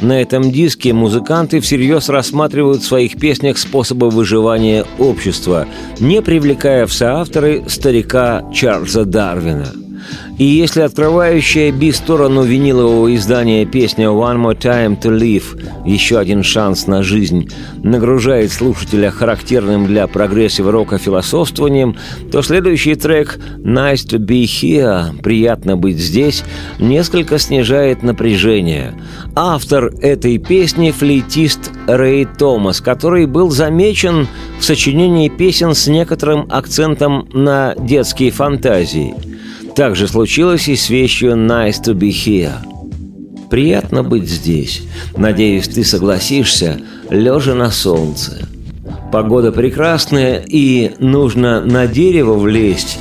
На 0.00 0.20
этом 0.20 0.50
диске 0.50 0.92
музыканты 0.92 1.60
всерьез 1.60 2.08
рассматривают 2.08 2.82
в 2.82 2.86
своих 2.86 3.16
песнях 3.18 3.58
способы 3.58 4.10
выживания 4.10 4.84
общества, 4.98 5.66
не 6.00 6.20
привлекая 6.20 6.86
в 6.86 6.92
соавторы 6.92 7.64
старика 7.68 8.44
Чарльза 8.52 9.04
Дарвина– 9.04 9.72
и 10.38 10.44
если 10.44 10.80
открывающая 10.80 11.70
би-сторону 11.70 12.42
винилового 12.42 13.14
издания 13.14 13.64
песня 13.64 14.06
«One 14.06 14.42
More 14.42 14.58
Time 14.58 15.00
to 15.00 15.16
Live» 15.16 15.60
«Еще 15.86 16.18
один 16.18 16.42
шанс 16.42 16.88
на 16.88 17.04
жизнь» 17.04 17.50
нагружает 17.84 18.50
слушателя 18.50 19.10
характерным 19.10 19.86
для 19.86 20.08
прогрессив-рока 20.08 20.98
философствованием, 20.98 21.96
то 22.32 22.42
следующий 22.42 22.96
трек 22.96 23.38
«Nice 23.58 24.06
to 24.08 24.18
be 24.18 24.42
here» 24.42 25.16
«Приятно 25.22 25.76
быть 25.76 25.98
здесь» 25.98 26.42
несколько 26.80 27.38
снижает 27.38 28.02
напряжение. 28.02 28.94
Автор 29.36 29.92
этой 30.00 30.38
песни– 30.38 30.90
флейтист 30.98 31.70
Рэй 31.86 32.26
Томас, 32.26 32.80
который 32.80 33.26
был 33.26 33.50
замечен 33.50 34.26
в 34.58 34.64
сочинении 34.64 35.28
песен 35.28 35.74
с 35.74 35.86
некоторым 35.86 36.46
акцентом 36.50 37.28
на 37.32 37.76
детские 37.78 38.32
фантазии– 38.32 39.14
так 39.74 39.96
же 39.96 40.06
случилось 40.08 40.68
и 40.68 40.76
с 40.76 40.88
вещью 40.88 41.32
«Nice 41.32 41.82
to 41.84 41.94
be 41.94 42.10
here». 42.10 42.52
Приятно 43.50 44.02
быть 44.02 44.28
здесь. 44.28 44.82
Надеюсь, 45.16 45.68
ты 45.68 45.84
согласишься, 45.84 46.80
лежа 47.10 47.54
на 47.54 47.70
солнце. 47.70 48.48
Погода 49.12 49.52
прекрасная, 49.52 50.44
и 50.46 50.92
нужно 50.98 51.60
на 51.60 51.86
дерево 51.86 52.34
влезть. 52.34 52.98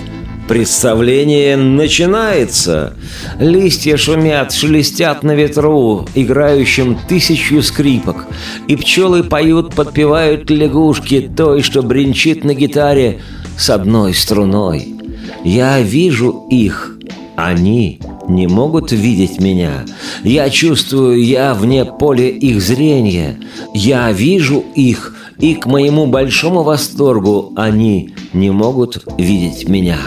Представление 0.47 1.55
начинается. 1.55 2.93
Листья 3.39 3.97
шумят, 3.97 4.51
шелестят 4.51 5.23
на 5.23 5.33
ветру, 5.33 6.07
играющим 6.15 6.99
тысячу 7.07 7.61
скрипок. 7.61 8.27
И 8.67 8.75
пчелы 8.75 9.23
поют, 9.23 9.73
подпевают 9.73 10.49
лягушки 10.49 11.31
той, 11.35 11.61
что 11.61 11.81
бренчит 11.81 12.43
на 12.43 12.53
гитаре 12.53 13.21
с 13.57 13.69
одной 13.69 14.13
струной. 14.13 14.93
Я 15.43 15.81
вижу 15.81 16.45
их, 16.49 16.97
они 17.35 17.99
не 18.27 18.47
могут 18.47 18.91
видеть 18.91 19.39
меня. 19.39 19.85
Я 20.23 20.49
чувствую, 20.49 21.23
я 21.23 21.53
вне 21.53 21.85
поля 21.85 22.29
их 22.29 22.61
зрения. 22.61 23.39
Я 23.73 24.11
вижу 24.11 24.63
их, 24.75 25.15
и 25.39 25.55
к 25.55 25.65
моему 25.65 26.07
большому 26.07 26.63
восторгу 26.63 27.53
они 27.55 28.13
не 28.33 28.51
могут 28.51 29.03
видеть 29.17 29.67
меня. 29.67 29.97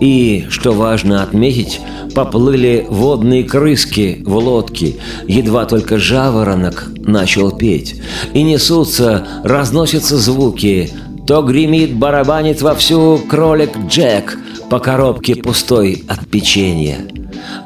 И, 0.00 0.46
что 0.48 0.72
важно 0.72 1.22
отметить, 1.22 1.80
поплыли 2.14 2.86
водные 2.88 3.42
крыски 3.42 4.22
в 4.24 4.36
лодке, 4.36 4.96
едва 5.26 5.64
только 5.64 5.98
жаворонок 5.98 6.90
начал 6.96 7.50
петь. 7.50 8.00
И 8.32 8.42
несутся, 8.42 9.26
разносятся 9.42 10.18
звуки, 10.18 10.90
то 11.28 11.42
гремит, 11.42 11.94
барабанит 11.94 12.62
вовсю 12.62 13.18
кролик 13.18 13.76
Джек 13.86 14.38
по 14.70 14.78
коробке 14.78 15.36
пустой 15.36 16.02
от 16.08 16.26
печенья. 16.26 17.06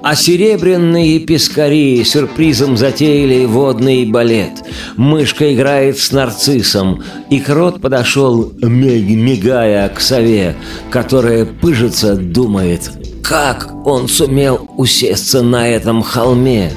А 0.02 0.16
серебряные 0.16 1.20
пескари 1.20 2.02
сюрпризом 2.02 2.76
затеяли 2.76 3.44
водный 3.44 4.04
балет. 4.04 4.64
Мышка 4.96 5.54
играет 5.54 6.00
с 6.00 6.10
нарциссом, 6.10 7.04
и 7.30 7.38
крот 7.38 7.80
подошел, 7.80 8.52
миг 8.60 9.08
мигая 9.08 9.88
к 9.90 10.00
сове, 10.00 10.56
которая 10.90 11.44
пыжится, 11.44 12.16
думает, 12.16 12.90
как 13.22 13.72
он 13.86 14.08
сумел 14.08 14.68
усесться 14.76 15.40
на 15.42 15.68
этом 15.68 16.02
холме. 16.02 16.72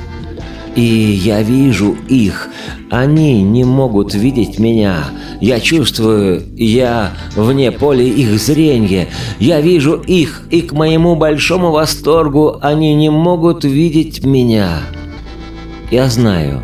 И 0.75 0.81
я 0.81 1.41
вижу 1.41 1.95
их. 2.09 2.49
Они 2.91 3.41
не 3.41 3.63
могут 3.63 4.13
видеть 4.13 4.59
меня. 4.59 5.05
Я 5.41 5.59
чувствую, 5.59 6.43
я 6.55 7.11
вне 7.35 7.71
поля 7.71 8.03
их 8.03 8.39
зрения. 8.39 9.07
Я 9.39 9.61
вижу 9.61 9.95
их, 9.95 10.43
и 10.51 10.61
к 10.61 10.73
моему 10.73 11.15
большому 11.15 11.71
восторгу 11.71 12.57
они 12.61 12.93
не 12.93 13.09
могут 13.09 13.63
видеть 13.63 14.23
меня. 14.25 14.81
Я 15.91 16.09
знаю, 16.09 16.63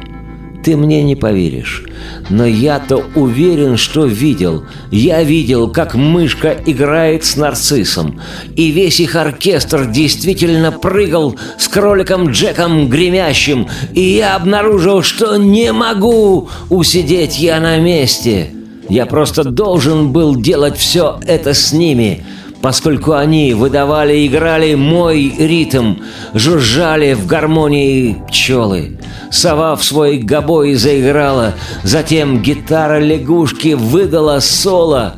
ты 0.63 0.77
мне 0.77 1.03
не 1.03 1.15
поверишь. 1.15 1.83
Но 2.29 2.45
я-то 2.45 3.03
уверен, 3.15 3.77
что 3.77 4.05
видел. 4.05 4.65
Я 4.91 5.23
видел, 5.23 5.69
как 5.69 5.95
мышка 5.95 6.55
играет 6.65 7.25
с 7.25 7.35
нарциссом. 7.35 8.19
И 8.55 8.71
весь 8.71 8.99
их 8.99 9.15
оркестр 9.15 9.85
действительно 9.87 10.71
прыгал 10.71 11.35
с 11.57 11.67
кроликом 11.67 12.29
Джеком 12.29 12.89
гремящим. 12.89 13.67
И 13.93 14.01
я 14.01 14.35
обнаружил, 14.35 15.01
что 15.01 15.35
не 15.37 15.71
могу 15.71 16.49
усидеть 16.69 17.39
я 17.39 17.59
на 17.59 17.77
месте. 17.77 18.51
Я 18.89 19.05
просто 19.05 19.43
должен 19.43 20.11
был 20.11 20.35
делать 20.35 20.77
все 20.77 21.19
это 21.25 21.53
с 21.53 21.71
ними 21.71 22.25
поскольку 22.61 23.13
они 23.13 23.53
выдавали 23.53 24.17
и 24.17 24.27
играли 24.27 24.75
мой 24.75 25.33
ритм, 25.37 25.95
жужжали 26.33 27.13
в 27.13 27.25
гармонии 27.25 28.21
пчелы. 28.27 28.99
Сова 29.31 29.75
в 29.75 29.83
свой 29.83 30.17
гобой 30.17 30.75
заиграла, 30.75 31.55
затем 31.83 32.41
гитара 32.41 32.99
лягушки 32.99 33.73
выдала 33.73 34.39
соло, 34.39 35.15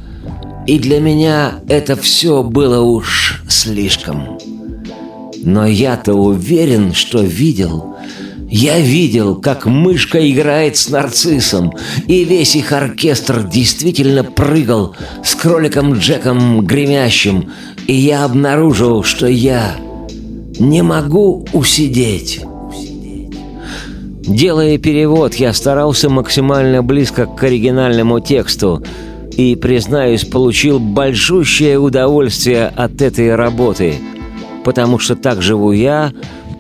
и 0.68 0.80
для 0.80 1.00
меня 1.00 1.56
это 1.68 1.96
все 1.96 2.44
было 2.44 2.82
уж 2.82 3.44
слишком. 3.50 4.38
Но 5.44 5.66
я-то 5.66 6.14
уверен, 6.14 6.94
что 6.94 7.22
видел– 7.22 7.90
я 8.54 8.80
видел, 8.80 9.36
как 9.36 9.66
мышка 9.66 10.30
играет 10.30 10.78
с 10.78 10.88
нарциссом, 10.88 11.74
и 12.06 12.24
весь 12.24 12.56
их 12.56 12.72
оркестр 12.72 13.42
действительно 13.42 14.24
прыгал 14.24 14.96
с 15.24 15.34
кроликом 15.34 15.96
Джеком 15.96 16.64
гремящим, 16.64 17.50
и 17.88 17.96
я 17.96 18.26
обнаружил, 18.26 19.02
что 19.02 19.26
я 19.26 19.76
не 20.60 20.84
могу 20.84 21.48
усидеть. 21.52 22.42
Делая 24.22 24.78
перевод, 24.78 25.34
я 25.34 25.52
старался 25.52 26.12
максимально 26.12 26.84
близко 26.84 27.26
к 27.26 27.42
оригинальному 27.42 28.20
тексту 28.20 28.84
и, 29.36 29.56
признаюсь, 29.56 30.26
получил 30.26 30.78
большущее 30.78 31.80
удовольствие 31.80 32.68
от 32.68 33.02
этой 33.02 33.36
работы, 33.36 33.96
потому 34.64 35.00
что 35.00 35.16
так 35.16 35.42
живу 35.42 35.72
я, 35.72 36.14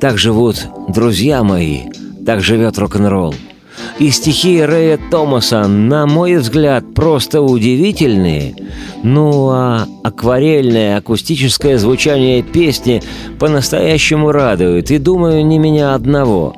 так 0.03 0.17
живут 0.17 0.67
друзья 0.89 1.43
мои, 1.43 1.83
так 2.25 2.41
живет 2.41 2.77
рок-н-ролл. 2.77 3.33
И 3.99 4.09
стихи 4.09 4.61
Рэя 4.61 4.99
Томаса, 5.09 5.65
на 5.65 6.05
мой 6.05 6.35
взгляд, 6.35 6.93
просто 6.93 7.41
удивительные. 7.41 8.53
Ну 9.01 9.47
а 9.49 9.87
акварельное 10.03 10.97
акустическое 10.97 11.77
звучание 11.77 12.43
песни 12.43 13.01
по-настоящему 13.39 14.33
радует, 14.33 14.91
и 14.91 14.97
думаю, 14.97 15.45
не 15.45 15.57
меня 15.57 15.93
одного. 15.93 16.53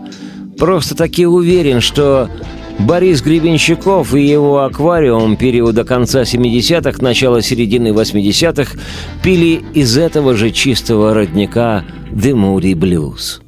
Просто 0.57 0.95
таки 0.95 1.27
уверен, 1.27 1.81
что 1.81 2.31
Борис 2.79 3.21
Гребенщиков 3.21 4.13
и 4.13 4.21
его 4.21 4.63
аквариум 4.63 5.37
периода 5.37 5.83
конца 5.83 6.21
70-х, 6.21 7.01
начала 7.01 7.41
середины 7.41 7.87
80-х 7.87 8.77
пили 9.23 9.63
из 9.73 9.97
этого 9.97 10.35
же 10.35 10.51
чистого 10.51 11.13
родника 11.13 11.83
The 12.11 12.33
Moody 12.33 13.44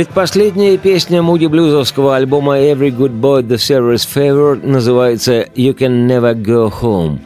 Предпоследняя 0.00 0.78
песня 0.78 1.20
Муди 1.20 1.44
Блюзовского 1.44 2.16
альбома 2.16 2.58
«Every 2.58 2.88
Good 2.88 3.20
Boy 3.20 3.46
Deserves 3.46 4.08
Favor» 4.08 4.66
называется 4.66 5.44
«You 5.54 5.76
Can 5.76 6.06
Never 6.08 6.34
Go 6.34 6.72
Home» 6.80 7.18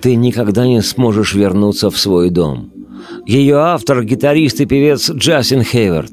«Ты 0.00 0.14
никогда 0.14 0.64
не 0.64 0.82
сможешь 0.82 1.34
вернуться 1.34 1.90
в 1.90 1.98
свой 1.98 2.30
дом». 2.30 2.70
Ее 3.26 3.56
автор– 3.56 4.04
гитарист 4.04 4.60
и 4.60 4.66
певец 4.66 5.10
Джастин 5.10 5.64
Хейвард. 5.64 6.12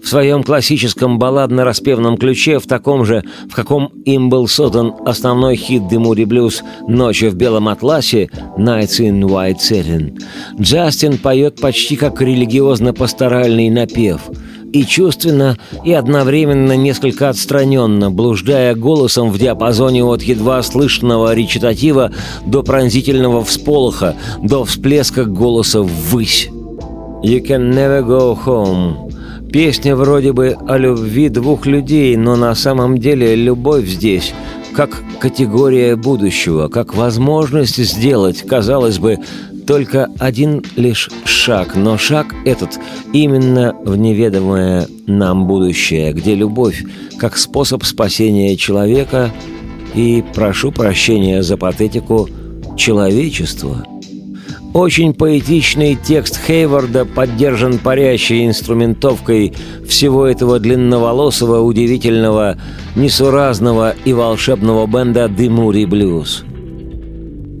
В 0.00 0.06
своем 0.06 0.44
классическом 0.44 1.18
балладно-распевном 1.18 2.18
ключе, 2.18 2.60
в 2.60 2.68
таком 2.68 3.04
же, 3.04 3.24
в 3.50 3.52
каком 3.52 3.86
им 4.04 4.30
был 4.30 4.46
создан 4.46 4.94
основной 5.06 5.56
хит 5.56 5.82
Moody 5.90 6.24
Blues 6.24 6.62
«Ночи 6.86 7.28
в 7.28 7.34
белом 7.34 7.66
атласе» 7.66 8.30
«Nights 8.56 9.00
in 9.00 9.22
White 9.22 9.58
Satin», 9.58 10.22
Джастин 10.60 11.18
поет 11.18 11.60
почти 11.60 11.96
как 11.96 12.22
религиозно-пасторальный 12.22 13.70
напев– 13.70 14.20
и 14.72 14.84
чувственно, 14.84 15.56
и 15.84 15.92
одновременно 15.92 16.76
несколько 16.76 17.28
отстраненно, 17.28 18.10
блуждая 18.10 18.74
голосом 18.74 19.30
в 19.30 19.38
диапазоне 19.38 20.04
от 20.04 20.22
едва 20.22 20.62
слышного 20.62 21.34
речитатива 21.34 22.12
до 22.46 22.62
пронзительного 22.62 23.44
всполоха, 23.44 24.14
до 24.42 24.64
всплеска 24.64 25.24
голоса 25.24 25.82
ввысь. 25.82 26.48
«You 27.22 27.44
can 27.44 27.72
never 27.72 28.02
go 28.02 28.38
home». 28.44 29.08
Песня 29.50 29.96
вроде 29.96 30.32
бы 30.32 30.56
о 30.68 30.76
любви 30.76 31.30
двух 31.30 31.64
людей, 31.64 32.16
но 32.16 32.36
на 32.36 32.54
самом 32.54 32.98
деле 32.98 33.34
любовь 33.34 33.86
здесь 33.86 34.34
как 34.74 35.02
категория 35.18 35.96
будущего, 35.96 36.68
как 36.68 36.94
возможность 36.94 37.82
сделать, 37.82 38.42
казалось 38.46 38.98
бы, 38.98 39.18
только 39.68 40.10
один 40.18 40.64
лишь 40.76 41.10
шаг, 41.26 41.76
но 41.76 41.98
шаг 41.98 42.34
этот 42.46 42.80
именно 43.12 43.76
в 43.84 43.98
неведомое 43.98 44.88
нам 45.06 45.46
будущее, 45.46 46.14
где 46.14 46.34
любовь 46.34 46.82
как 47.18 47.36
способ 47.36 47.84
спасения 47.84 48.56
человека 48.56 49.30
и, 49.94 50.24
прошу 50.34 50.72
прощения 50.72 51.42
за 51.42 51.58
патетику, 51.58 52.30
человечества. 52.78 53.84
Очень 54.72 55.12
поэтичный 55.12 55.98
текст 56.02 56.40
Хейварда 56.46 57.04
поддержан 57.04 57.78
парящей 57.78 58.46
инструментовкой 58.46 59.52
всего 59.86 60.26
этого 60.26 60.58
длинноволосого, 60.60 61.60
удивительного, 61.60 62.56
несуразного 62.96 63.94
и 64.06 64.14
волшебного 64.14 64.86
бенда 64.86 65.28
«Дымури 65.28 65.84
Блюз». 65.84 66.44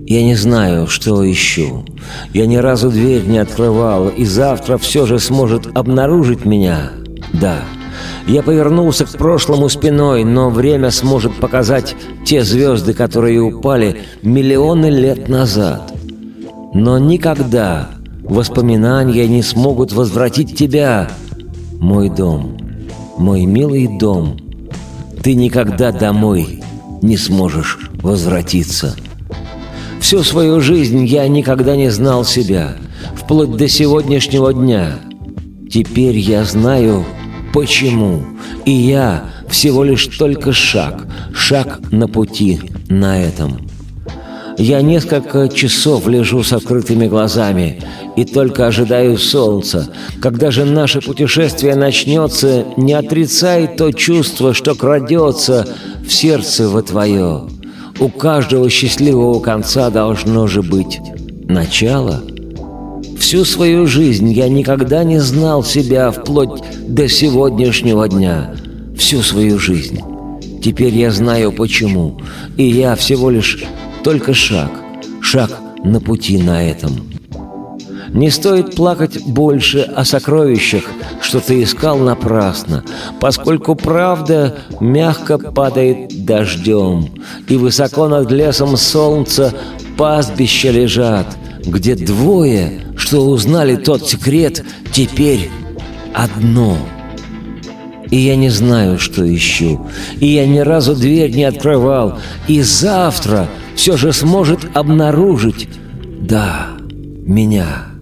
Я 0.08 0.24
не 0.24 0.36
знаю, 0.36 0.86
что 0.86 1.30
ищу. 1.30 1.84
Я 2.32 2.46
ни 2.46 2.56
разу 2.56 2.88
дверь 2.88 3.26
не 3.26 3.36
открывал, 3.36 4.08
и 4.08 4.24
завтра 4.24 4.78
все 4.78 5.04
же 5.04 5.18
сможет 5.18 5.76
обнаружить 5.76 6.46
меня. 6.46 6.92
Да, 7.34 7.58
я 8.26 8.42
повернулся 8.42 9.04
к 9.04 9.10
прошлому 9.10 9.68
спиной, 9.68 10.24
но 10.24 10.48
время 10.48 10.90
сможет 10.92 11.34
показать 11.34 11.94
те 12.24 12.42
звезды, 12.42 12.94
которые 12.94 13.42
упали 13.42 14.00
миллионы 14.22 14.86
лет 14.86 15.28
назад. 15.28 15.92
Но 16.72 16.98
никогда 16.98 17.90
воспоминания 18.22 19.28
не 19.28 19.42
смогут 19.42 19.92
возвратить 19.92 20.56
тебя, 20.56 21.10
мой 21.80 22.08
дом, 22.08 22.56
мой 23.18 23.44
милый 23.44 23.98
дом. 23.98 24.38
Ты 25.22 25.34
никогда 25.34 25.92
домой 25.92 26.62
не 27.02 27.18
сможешь 27.18 27.90
возвратиться». 28.00 28.96
Всю 30.00 30.22
свою 30.22 30.60
жизнь 30.60 31.04
я 31.04 31.26
никогда 31.28 31.76
не 31.76 31.90
знал 31.90 32.24
себя, 32.24 32.76
вплоть 33.14 33.56
до 33.56 33.68
сегодняшнего 33.68 34.54
дня. 34.54 35.00
Теперь 35.70 36.16
я 36.16 36.44
знаю, 36.44 37.04
почему. 37.52 38.22
И 38.64 38.70
я 38.70 39.24
всего 39.48 39.84
лишь 39.84 40.06
только 40.06 40.52
шаг, 40.52 41.06
шаг 41.34 41.80
на 41.90 42.08
пути 42.08 42.60
на 42.88 43.20
этом. 43.22 43.68
Я 44.56 44.82
несколько 44.82 45.48
часов 45.48 46.08
лежу 46.08 46.42
с 46.42 46.52
открытыми 46.52 47.06
глазами 47.06 47.80
и 48.16 48.24
только 48.24 48.66
ожидаю 48.66 49.16
солнца. 49.16 49.88
Когда 50.20 50.50
же 50.50 50.64
наше 50.64 51.00
путешествие 51.00 51.76
начнется, 51.76 52.64
не 52.76 52.92
отрицай 52.92 53.68
то 53.68 53.92
чувство, 53.92 54.54
что 54.54 54.74
крадется 54.74 55.68
в 56.04 56.12
сердце 56.12 56.68
во 56.68 56.82
твое. 56.82 57.42
У 58.00 58.08
каждого 58.08 58.70
счастливого 58.70 59.40
конца 59.40 59.90
должно 59.90 60.46
же 60.46 60.62
быть 60.62 61.00
начало. 61.48 62.22
Всю 63.18 63.44
свою 63.44 63.86
жизнь 63.86 64.30
я 64.30 64.48
никогда 64.48 65.02
не 65.02 65.18
знал 65.18 65.64
себя 65.64 66.12
вплоть 66.12 66.62
до 66.86 67.08
сегодняшнего 67.08 68.08
дня. 68.08 68.54
Всю 68.96 69.22
свою 69.22 69.58
жизнь. 69.58 70.00
Теперь 70.62 70.94
я 70.96 71.10
знаю 71.10 71.50
почему. 71.50 72.20
И 72.56 72.64
я 72.64 72.94
всего 72.94 73.30
лишь 73.30 73.64
только 74.04 74.32
шаг. 74.32 74.70
Шаг 75.20 75.50
на 75.82 76.00
пути 76.00 76.38
на 76.38 76.62
этом. 76.64 77.17
Не 78.08 78.30
стоит 78.30 78.74
плакать 78.74 79.22
больше 79.26 79.80
о 79.80 80.04
сокровищах, 80.04 80.84
что 81.20 81.40
ты 81.40 81.62
искал 81.62 81.98
напрасно, 81.98 82.82
поскольку 83.20 83.74
правда 83.74 84.58
мягко 84.80 85.38
падает 85.38 86.24
дождем, 86.24 87.10
и 87.48 87.56
высоко 87.56 88.08
над 88.08 88.30
лесом 88.30 88.76
солнца 88.76 89.52
пастбища 89.98 90.70
лежат, 90.70 91.26
где 91.64 91.94
двое, 91.94 92.80
что 92.96 93.26
узнали 93.26 93.76
тот 93.76 94.08
секрет, 94.08 94.64
теперь 94.92 95.50
одно. 96.14 96.78
И 98.10 98.16
я 98.16 98.36
не 98.36 98.48
знаю, 98.48 98.98
что 98.98 99.22
ищу, 99.34 99.86
и 100.18 100.28
я 100.28 100.46
ни 100.46 100.60
разу 100.60 100.96
дверь 100.96 101.32
не 101.32 101.44
открывал, 101.44 102.18
и 102.46 102.62
завтра 102.62 103.48
все 103.76 103.98
же 103.98 104.14
сможет 104.14 104.60
обнаружить, 104.74 105.68
да, 106.22 106.68
меня». 107.26 107.97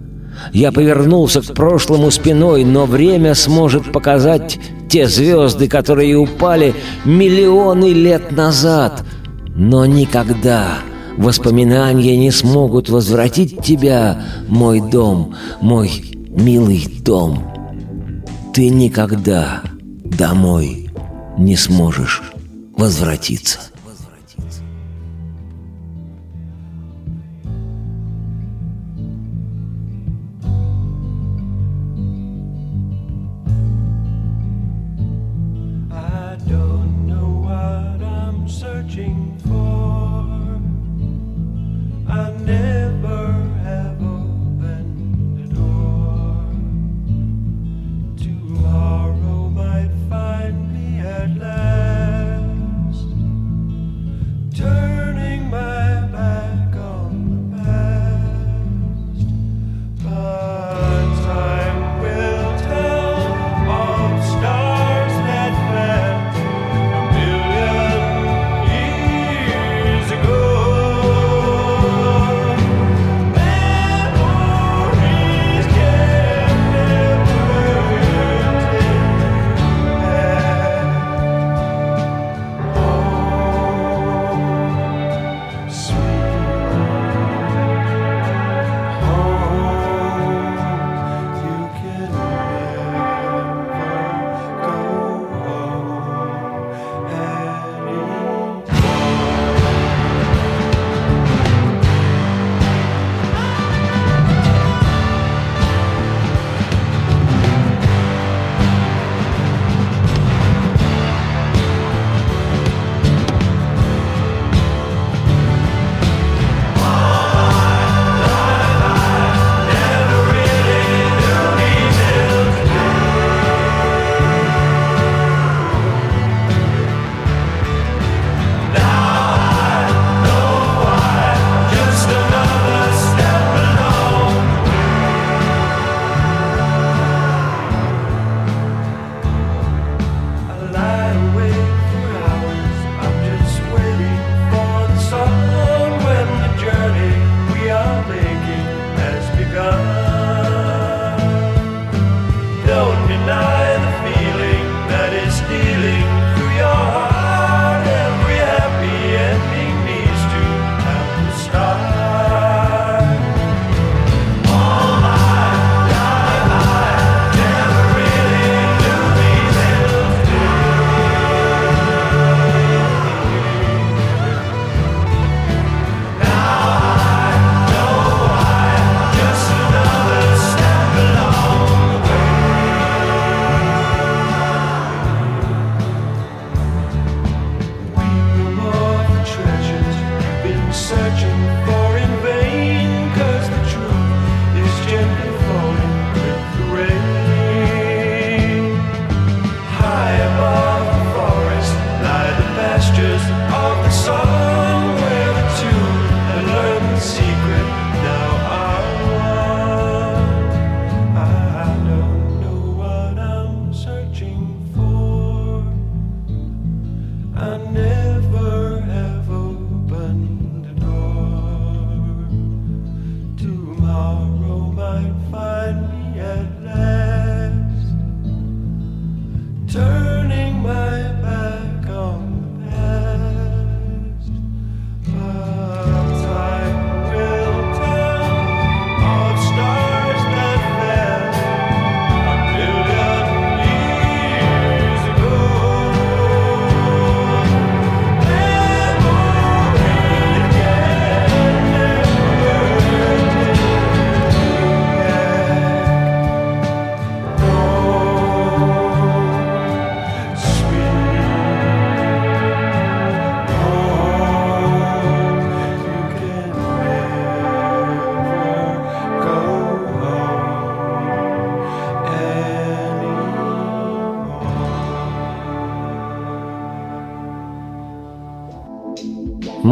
Я 0.56 0.72
повернулся 0.72 1.42
к 1.42 1.52
прошлому 1.52 2.10
спиной, 2.10 2.64
но 2.64 2.86
время 2.86 3.34
сможет 3.34 3.92
показать 3.92 4.58
те 4.88 5.06
звезды, 5.06 5.68
которые 5.68 6.16
упали 6.16 6.74
миллионы 7.04 7.92
лет 7.92 8.32
назад. 8.32 9.04
Но 9.54 9.84
никогда 9.84 10.78
воспоминания 11.18 12.16
не 12.16 12.30
смогут 12.30 12.88
возвратить 12.88 13.62
тебя, 13.62 14.22
мой 14.48 14.80
дом, 14.80 15.34
мой 15.60 15.90
милый 16.30 16.86
дом. 17.02 17.52
Ты 18.54 18.70
никогда 18.70 19.60
домой 20.04 20.88
не 21.36 21.56
сможешь 21.56 22.22
возвратиться. 22.78 23.58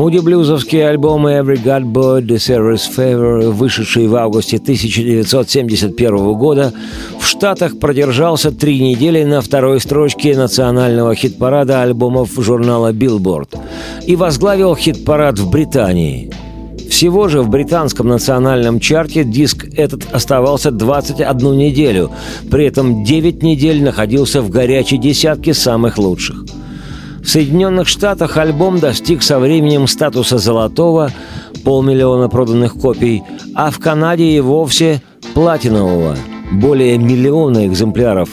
Муди 0.04 0.18
блюзовские 0.18 0.90
альбомы 0.90 1.30
«Every 1.30 1.56
God 1.64 1.84
Boy», 1.84 2.20
«The 2.20 2.36
Service 2.36 2.82
Favor», 2.94 3.48
вышедшие 3.48 4.06
в 4.06 4.14
августе 4.16 4.58
1971 4.58 6.34
года, 6.34 6.74
в 7.18 7.26
Штатах 7.26 7.78
продержался 7.78 8.50
три 8.50 8.80
недели 8.80 9.24
на 9.24 9.40
второй 9.40 9.80
строчке 9.80 10.36
национального 10.36 11.14
хит-парада 11.14 11.80
альбомов 11.80 12.32
журнала 12.36 12.92
Billboard 12.92 13.56
и 14.06 14.14
возглавил 14.14 14.76
хит-парад 14.76 15.38
в 15.38 15.48
Британии. 15.48 16.30
Всего 16.90 17.28
же 17.28 17.40
в 17.40 17.48
британском 17.48 18.06
национальном 18.08 18.80
чарте 18.80 19.24
диск 19.24 19.64
этот 19.74 20.04
оставался 20.12 20.70
21 20.70 21.56
неделю, 21.56 22.10
при 22.50 22.66
этом 22.66 23.04
9 23.04 23.42
недель 23.42 23.82
находился 23.82 24.42
в 24.42 24.50
горячей 24.50 24.98
десятке 24.98 25.54
самых 25.54 25.96
лучших– 25.96 26.44
в 27.24 27.28
Соединенных 27.28 27.88
Штатах 27.88 28.36
альбом 28.36 28.78
достиг 28.78 29.22
со 29.22 29.38
временем 29.38 29.86
статуса 29.86 30.36
золотого, 30.36 31.10
полмиллиона 31.64 32.28
проданных 32.28 32.74
копий, 32.74 33.22
а 33.54 33.70
в 33.70 33.78
Канаде 33.78 34.24
и 34.24 34.40
вовсе 34.40 35.02
платинового, 35.32 36.16
более 36.52 36.98
миллиона 36.98 37.66
экземпляров. 37.66 38.28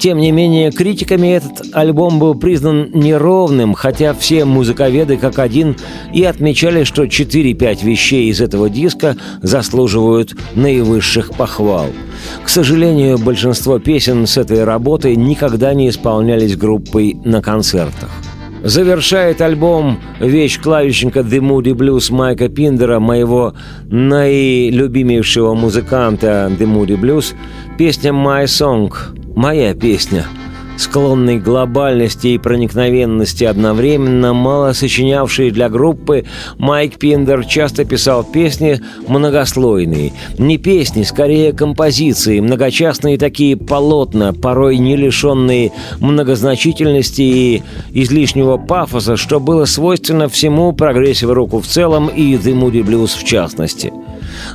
Тем 0.00 0.16
не 0.16 0.32
менее, 0.32 0.70
критиками 0.70 1.28
этот 1.28 1.74
альбом 1.74 2.18
был 2.18 2.34
признан 2.34 2.88
неровным, 2.94 3.74
хотя 3.74 4.14
все 4.14 4.46
музыковеды 4.46 5.18
как 5.18 5.38
один 5.38 5.76
и 6.14 6.24
отмечали, 6.24 6.84
что 6.84 7.04
4-5 7.04 7.84
вещей 7.84 8.30
из 8.30 8.40
этого 8.40 8.70
диска 8.70 9.18
заслуживают 9.42 10.34
наивысших 10.54 11.34
похвал. 11.34 11.88
К 12.42 12.48
сожалению, 12.48 13.18
большинство 13.18 13.78
песен 13.78 14.26
с 14.26 14.38
этой 14.38 14.64
работы 14.64 15.14
никогда 15.14 15.74
не 15.74 15.90
исполнялись 15.90 16.56
группой 16.56 17.18
на 17.26 17.42
концертах. 17.42 18.08
Завершает 18.62 19.42
альбом 19.42 20.00
вещь 20.18 20.58
клавишника 20.60 21.20
The 21.20 21.40
Moody 21.40 21.74
Blues 21.74 22.10
Майка 22.10 22.48
Пиндера, 22.48 23.00
моего 23.00 23.52
наилюбимейшего 23.90 25.52
музыканта 25.52 26.50
The 26.58 26.64
Moody 26.66 26.98
Blues, 26.98 27.34
песня 27.76 28.12
«My 28.12 28.44
Song», 28.44 28.90
моя 29.34 29.74
песня– 29.74 30.26
склонный 30.80 31.38
к 31.38 31.44
глобальности 31.44 32.28
и 32.28 32.38
проникновенности 32.38 33.44
одновременно, 33.44 34.32
мало 34.32 34.72
сочинявший 34.72 35.50
для 35.50 35.68
группы, 35.68 36.24
Майк 36.58 36.96
Пиндер 36.98 37.44
часто 37.44 37.84
писал 37.84 38.24
песни 38.24 38.80
многослойные. 39.06 40.12
Не 40.38 40.58
песни, 40.58 41.02
скорее 41.02 41.52
композиции, 41.52 42.40
многочастные 42.40 43.18
такие 43.18 43.56
полотна, 43.56 44.32
порой 44.32 44.78
не 44.78 44.96
лишенные 44.96 45.72
многозначительности 46.00 47.22
и 47.22 47.62
излишнего 47.92 48.56
пафоса, 48.56 49.16
что 49.16 49.38
было 49.38 49.66
свойственно 49.66 50.28
всему 50.28 50.72
прогрессив 50.72 51.30
руку 51.30 51.60
в 51.60 51.66
целом 51.66 52.08
и 52.08 52.34
The 52.34 52.58
Moody 52.58 52.82
Blues 52.82 53.18
в 53.18 53.24
частности. 53.24 53.92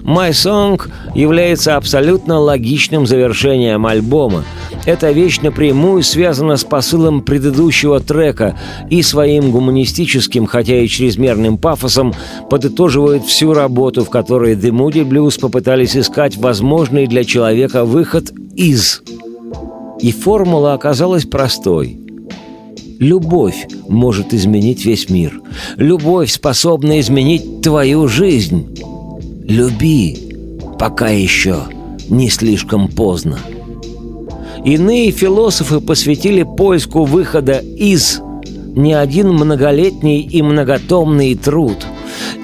«My 0.01 0.31
Song» 0.31 0.81
является 1.13 1.75
абсолютно 1.75 2.39
логичным 2.39 3.05
завершением 3.05 3.85
альбома. 3.85 4.43
Эта 4.85 5.11
вещь 5.11 5.39
напрямую 5.41 6.03
связана 6.03 6.57
с 6.57 6.63
посылом 6.63 7.21
предыдущего 7.21 7.99
трека 7.99 8.57
и 8.89 9.01
своим 9.01 9.51
гуманистическим, 9.51 10.45
хотя 10.45 10.79
и 10.81 10.87
чрезмерным 10.87 11.57
пафосом, 11.57 12.13
подытоживает 12.49 13.25
всю 13.25 13.53
работу, 13.53 14.03
в 14.03 14.09
которой 14.09 14.55
The 14.55 14.71
Moody 14.71 15.07
Blues 15.07 15.39
попытались 15.39 15.97
искать 15.97 16.37
возможный 16.37 17.07
для 17.07 17.23
человека 17.23 17.85
выход 17.85 18.31
из. 18.55 19.01
И 19.99 20.11
формула 20.11 20.73
оказалась 20.73 21.25
простой– 21.25 21.99
Любовь 22.99 23.67
может 23.89 24.33
изменить 24.33 24.85
весь 24.85 25.09
мир. 25.09 25.41
Любовь 25.75 26.31
способна 26.31 26.99
изменить 27.01 27.61
твою 27.61 28.07
жизнь. 28.07 28.73
Люби, 29.47 30.17
пока 30.79 31.09
еще 31.09 31.65
не 32.09 32.29
слишком 32.29 32.87
поздно. 32.87 33.39
Иные 34.63 35.11
философы 35.11 35.79
посвятили 35.79 36.43
поиску 36.43 37.03
выхода 37.03 37.59
из 37.59 38.21
не 38.75 38.93
один 38.93 39.29
многолетний 39.29 40.21
и 40.21 40.41
многотомный 40.41 41.35
труд. 41.35 41.77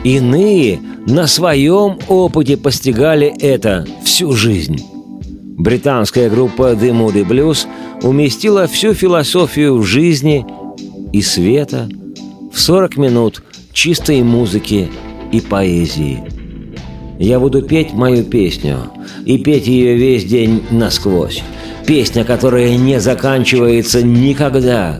Иные 0.03 0.79
на 1.07 1.25
своем 1.25 1.97
опыте 2.07 2.55
постигали 2.57 3.33
это 3.39 3.87
всю 4.03 4.33
жизнь. 4.33 4.77
Британская 5.57 6.29
группа 6.29 6.73
The 6.73 6.91
Moody 6.91 7.27
Blues 7.27 7.65
уместила 8.03 8.67
всю 8.67 8.93
философию 8.93 9.81
жизни 9.81 10.45
и 11.11 11.21
света 11.23 11.89
в 12.53 12.59
40 12.59 12.97
минут 12.97 13.43
чистой 13.73 14.21
музыки 14.21 14.89
и 15.31 15.41
поэзии. 15.41 16.30
Я 17.21 17.39
буду 17.39 17.61
петь 17.61 17.93
мою 17.93 18.23
песню 18.23 18.77
и 19.25 19.37
петь 19.37 19.67
ее 19.67 19.95
весь 19.95 20.25
день 20.25 20.63
насквозь. 20.71 21.43
Песня, 21.85 22.23
которая 22.23 22.75
не 22.77 22.99
заканчивается 22.99 24.01
никогда. 24.01 24.99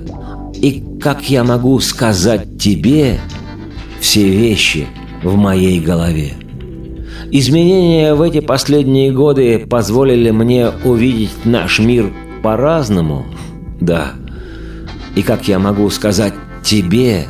И 0.54 0.84
как 1.02 1.28
я 1.32 1.44
могу 1.44 1.80
сказать 1.80 2.60
тебе 2.60 3.20
все 4.00 4.30
вещи 4.30 4.86
в 5.24 5.36
моей 5.36 5.80
голове? 5.80 6.34
Изменения 7.32 8.14
в 8.14 8.22
эти 8.22 8.40
последние 8.40 9.12
годы 9.12 9.58
позволили 9.58 10.30
мне 10.30 10.70
увидеть 10.86 11.44
наш 11.44 11.80
мир 11.80 12.14
по-разному. 12.44 13.26
Да. 13.80 14.12
И 15.16 15.24
как 15.24 15.48
я 15.48 15.58
могу 15.58 15.90
сказать 15.90 16.36
тебе, 16.64 17.26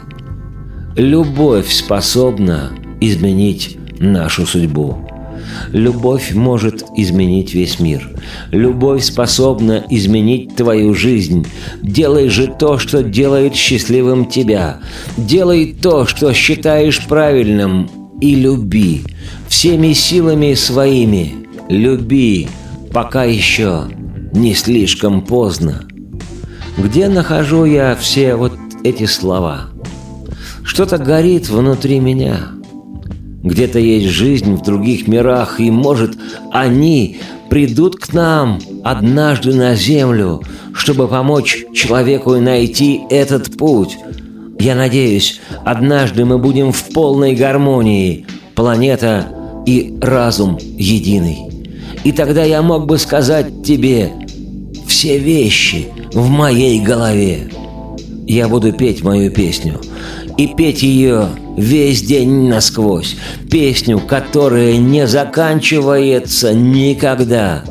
любовь 0.98 1.72
способна 1.72 2.72
изменить 3.00 3.78
нашу 4.02 4.46
судьбу. 4.46 4.98
Любовь 5.72 6.34
может 6.34 6.84
изменить 6.96 7.54
весь 7.54 7.80
мир. 7.80 8.10
Любовь 8.52 9.04
способна 9.04 9.84
изменить 9.90 10.56
твою 10.56 10.94
жизнь. 10.94 11.48
Делай 11.82 12.30
же 12.30 12.48
то, 12.48 12.78
что 12.78 13.04
делает 13.04 13.56
счастливым 13.56 14.26
тебя. 14.26 14.80
Делай 15.18 15.76
то, 15.80 16.06
что 16.06 16.34
считаешь 16.34 17.06
правильным, 17.08 17.90
и 18.20 18.36
люби. 18.36 19.04
Всеми 19.48 19.94
силами 19.94 20.54
своими 20.54 21.34
люби, 21.70 22.48
пока 22.94 23.24
еще 23.24 23.86
не 24.32 24.54
слишком 24.54 25.22
поздно. 25.22 25.86
Где 26.78 27.10
нахожу 27.10 27.66
я 27.66 27.96
все 27.96 28.36
вот 28.36 28.54
эти 28.84 29.06
слова? 29.06 29.70
Что-то 30.64 31.00
горит 31.00 31.50
внутри 31.50 32.00
меня– 32.00 32.50
Где-то 33.44 33.80
есть 33.80 34.08
жизнь 34.08 34.54
в 34.56 34.64
других 34.64 35.08
мирах, 35.08 35.60
и, 35.60 35.72
может, 35.72 36.18
они 36.52 37.20
придут 37.50 37.96
к 37.96 38.14
нам 38.14 38.60
однажды 38.84 39.54
на 39.56 39.76
Землю, 39.76 40.42
чтобы 40.74 41.08
помочь 41.08 41.66
человеку 41.74 42.36
найти 42.38 43.02
этот 43.10 43.58
путь. 43.58 43.98
Я 44.60 44.76
надеюсь, 44.76 45.42
однажды 45.66 46.24
мы 46.24 46.38
будем 46.38 46.72
в 46.72 46.84
полной 46.94 47.36
гармонии, 47.36 48.26
планета 48.54 49.28
и 49.66 49.98
разум 50.02 50.60
единый. 50.78 51.40
И 52.04 52.12
тогда 52.12 52.44
я 52.44 52.62
мог 52.62 52.86
бы 52.86 52.98
сказать 52.98 53.64
тебе 53.64 54.12
все 54.88 55.18
вещи 55.18 55.88
в 56.14 56.30
моей 56.30 56.80
голове. 56.80 57.50
Я 58.28 58.48
буду 58.48 58.72
петь 58.72 59.04
мою 59.04 59.32
песню. 59.32 59.82
И 60.38 60.48
петь 60.48 60.82
ее 60.82 61.28
весь 61.58 62.02
день 62.02 62.48
насквозь. 62.48 63.16
Песню, 63.50 64.00
которая 64.00 64.78
не 64.78 65.08
заканчивается 65.08 66.54
никогда. 66.54 67.64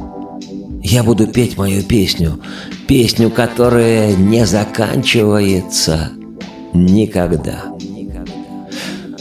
Я 0.82 1.02
буду 1.02 1.26
петь 1.26 1.56
мою 1.56 1.82
песню. 1.82 2.40
Песню, 2.86 3.30
которая 3.30 4.14
не 4.14 4.46
заканчивается 4.46 6.10
никогда. 6.72 7.64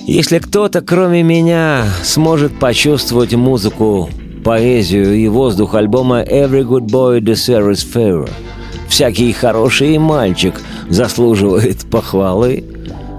Если 0.05 0.39
кто-то, 0.39 0.81
кроме 0.81 1.21
меня, 1.21 1.85
сможет 2.03 2.57
почувствовать 2.57 3.35
музыку, 3.35 4.09
поэзию 4.43 5.15
и 5.15 5.27
воздух 5.27 5.75
альбома 5.75 6.21
«Every 6.23 6.63
Good 6.63 6.87
Boy 6.87 7.19
Deserves 7.19 7.85
Favor», 7.93 8.29
всякий 8.87 9.31
хороший 9.33 9.97
мальчик 9.99 10.55
заслуживает 10.89 11.85
похвалы, 11.91 12.63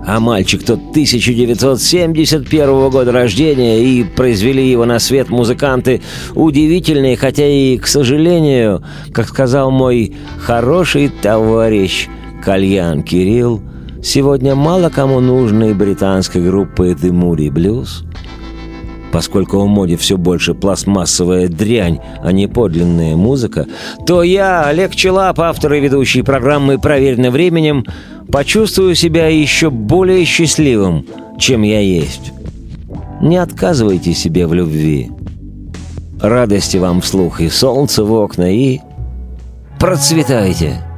а 0.07 0.20
мальчик 0.20 0.64
тот 0.64 0.80
1971 0.90 2.90
года 2.90 3.12
рождения 3.12 3.82
и 3.82 4.05
произвели 4.05 4.68
его 4.68 4.84
на 4.84 4.98
свет 4.98 5.30
музыканты 5.30 6.03
удивительные, 6.34 7.16
хотя 7.16 7.46
и, 7.46 7.78
к 7.78 7.86
сожалению, 7.86 8.82
как 9.12 9.28
сказал 9.28 9.70
мой 9.70 10.14
хороший 10.40 11.09
товарищ 11.09 12.09
Кальян 12.44 13.03
Кирилл, 13.03 13.62
сегодня 14.03 14.55
мало 14.55 14.88
кому 14.88 15.20
нужной 15.20 15.74
британской 15.74 16.42
группы 16.42 16.90
The 16.90 17.11
Moody 17.11 17.48
Blues, 17.48 18.05
поскольку 19.12 19.61
в 19.61 19.66
моде 19.66 19.96
все 19.96 20.16
больше 20.16 20.55
пластмассовая 20.55 21.48
дрянь, 21.48 22.01
а 22.22 22.32
не 22.32 22.46
подлинная 22.46 23.16
музыка, 23.16 23.66
то 24.07 24.22
я, 24.22 24.64
Олег 24.64 24.94
Челап, 24.94 25.40
автор 25.40 25.74
и 25.74 25.80
ведущий 25.80 26.22
программы 26.22 26.78
«Проверено 26.78 27.30
временем», 27.30 27.84
почувствую 28.31 28.95
себя 28.95 29.28
еще 29.28 29.70
более 29.70 30.24
счастливым, 30.24 31.07
чем 31.39 31.62
я 31.62 31.81
есть. 31.81 32.33
Не 33.20 33.37
отказывайте 33.37 34.14
себе 34.14 34.47
в 34.47 34.55
любви. 34.55 35.11
Радости 36.20 36.76
вам 36.76 37.01
вслух 37.01 37.41
и 37.41 37.49
солнце 37.49 38.05
в 38.05 38.12
окна, 38.12 38.53
и 38.53 38.81
процветайте!» 39.78 40.89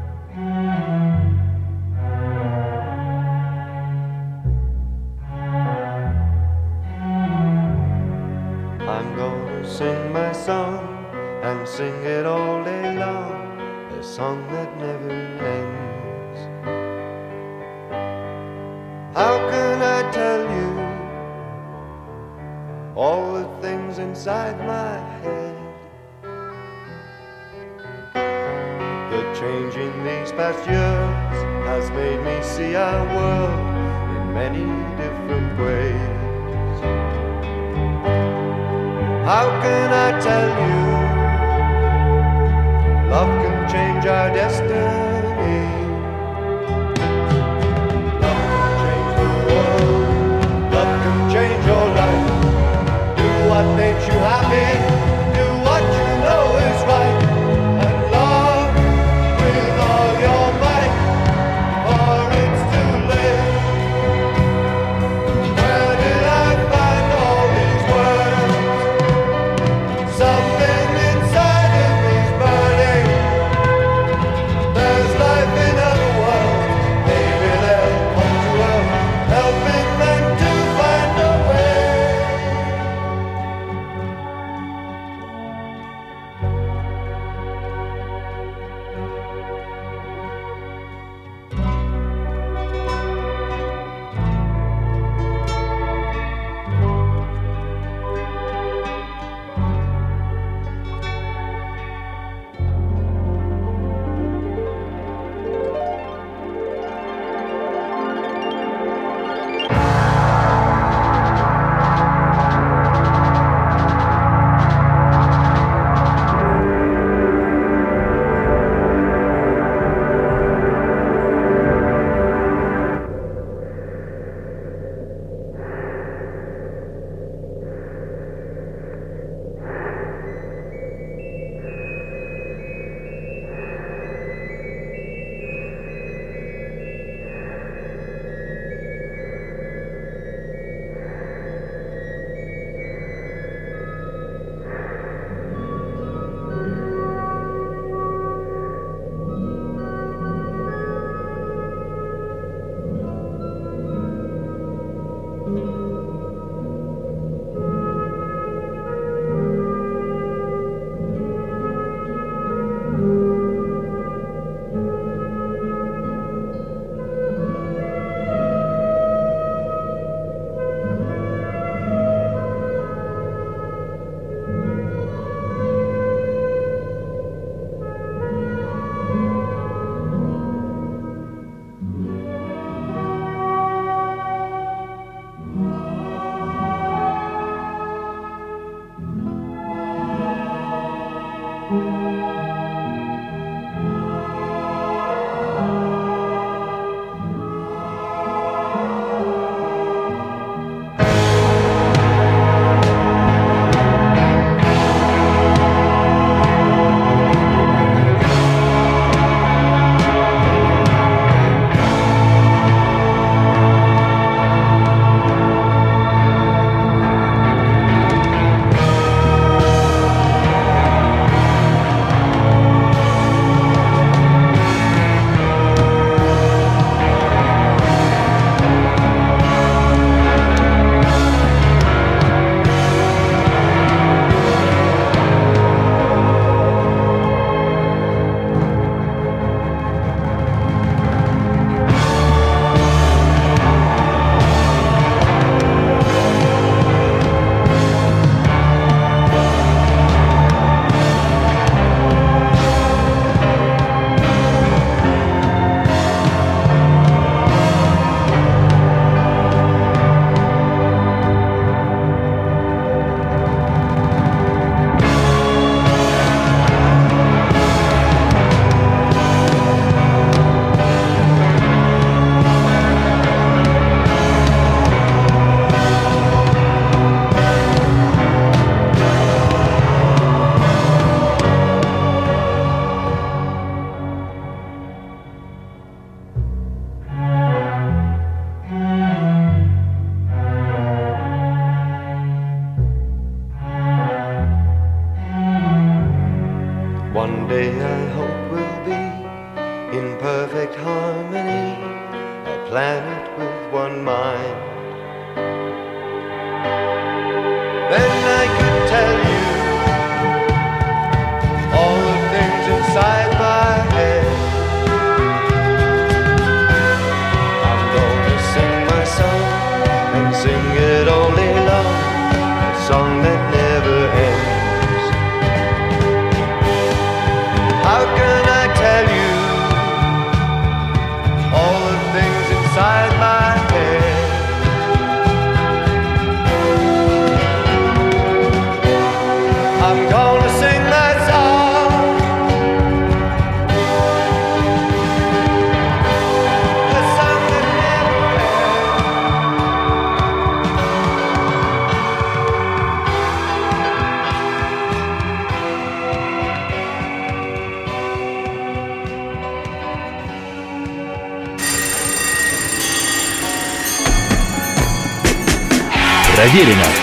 Проверено 366.53 366.83
временем. 366.83 367.02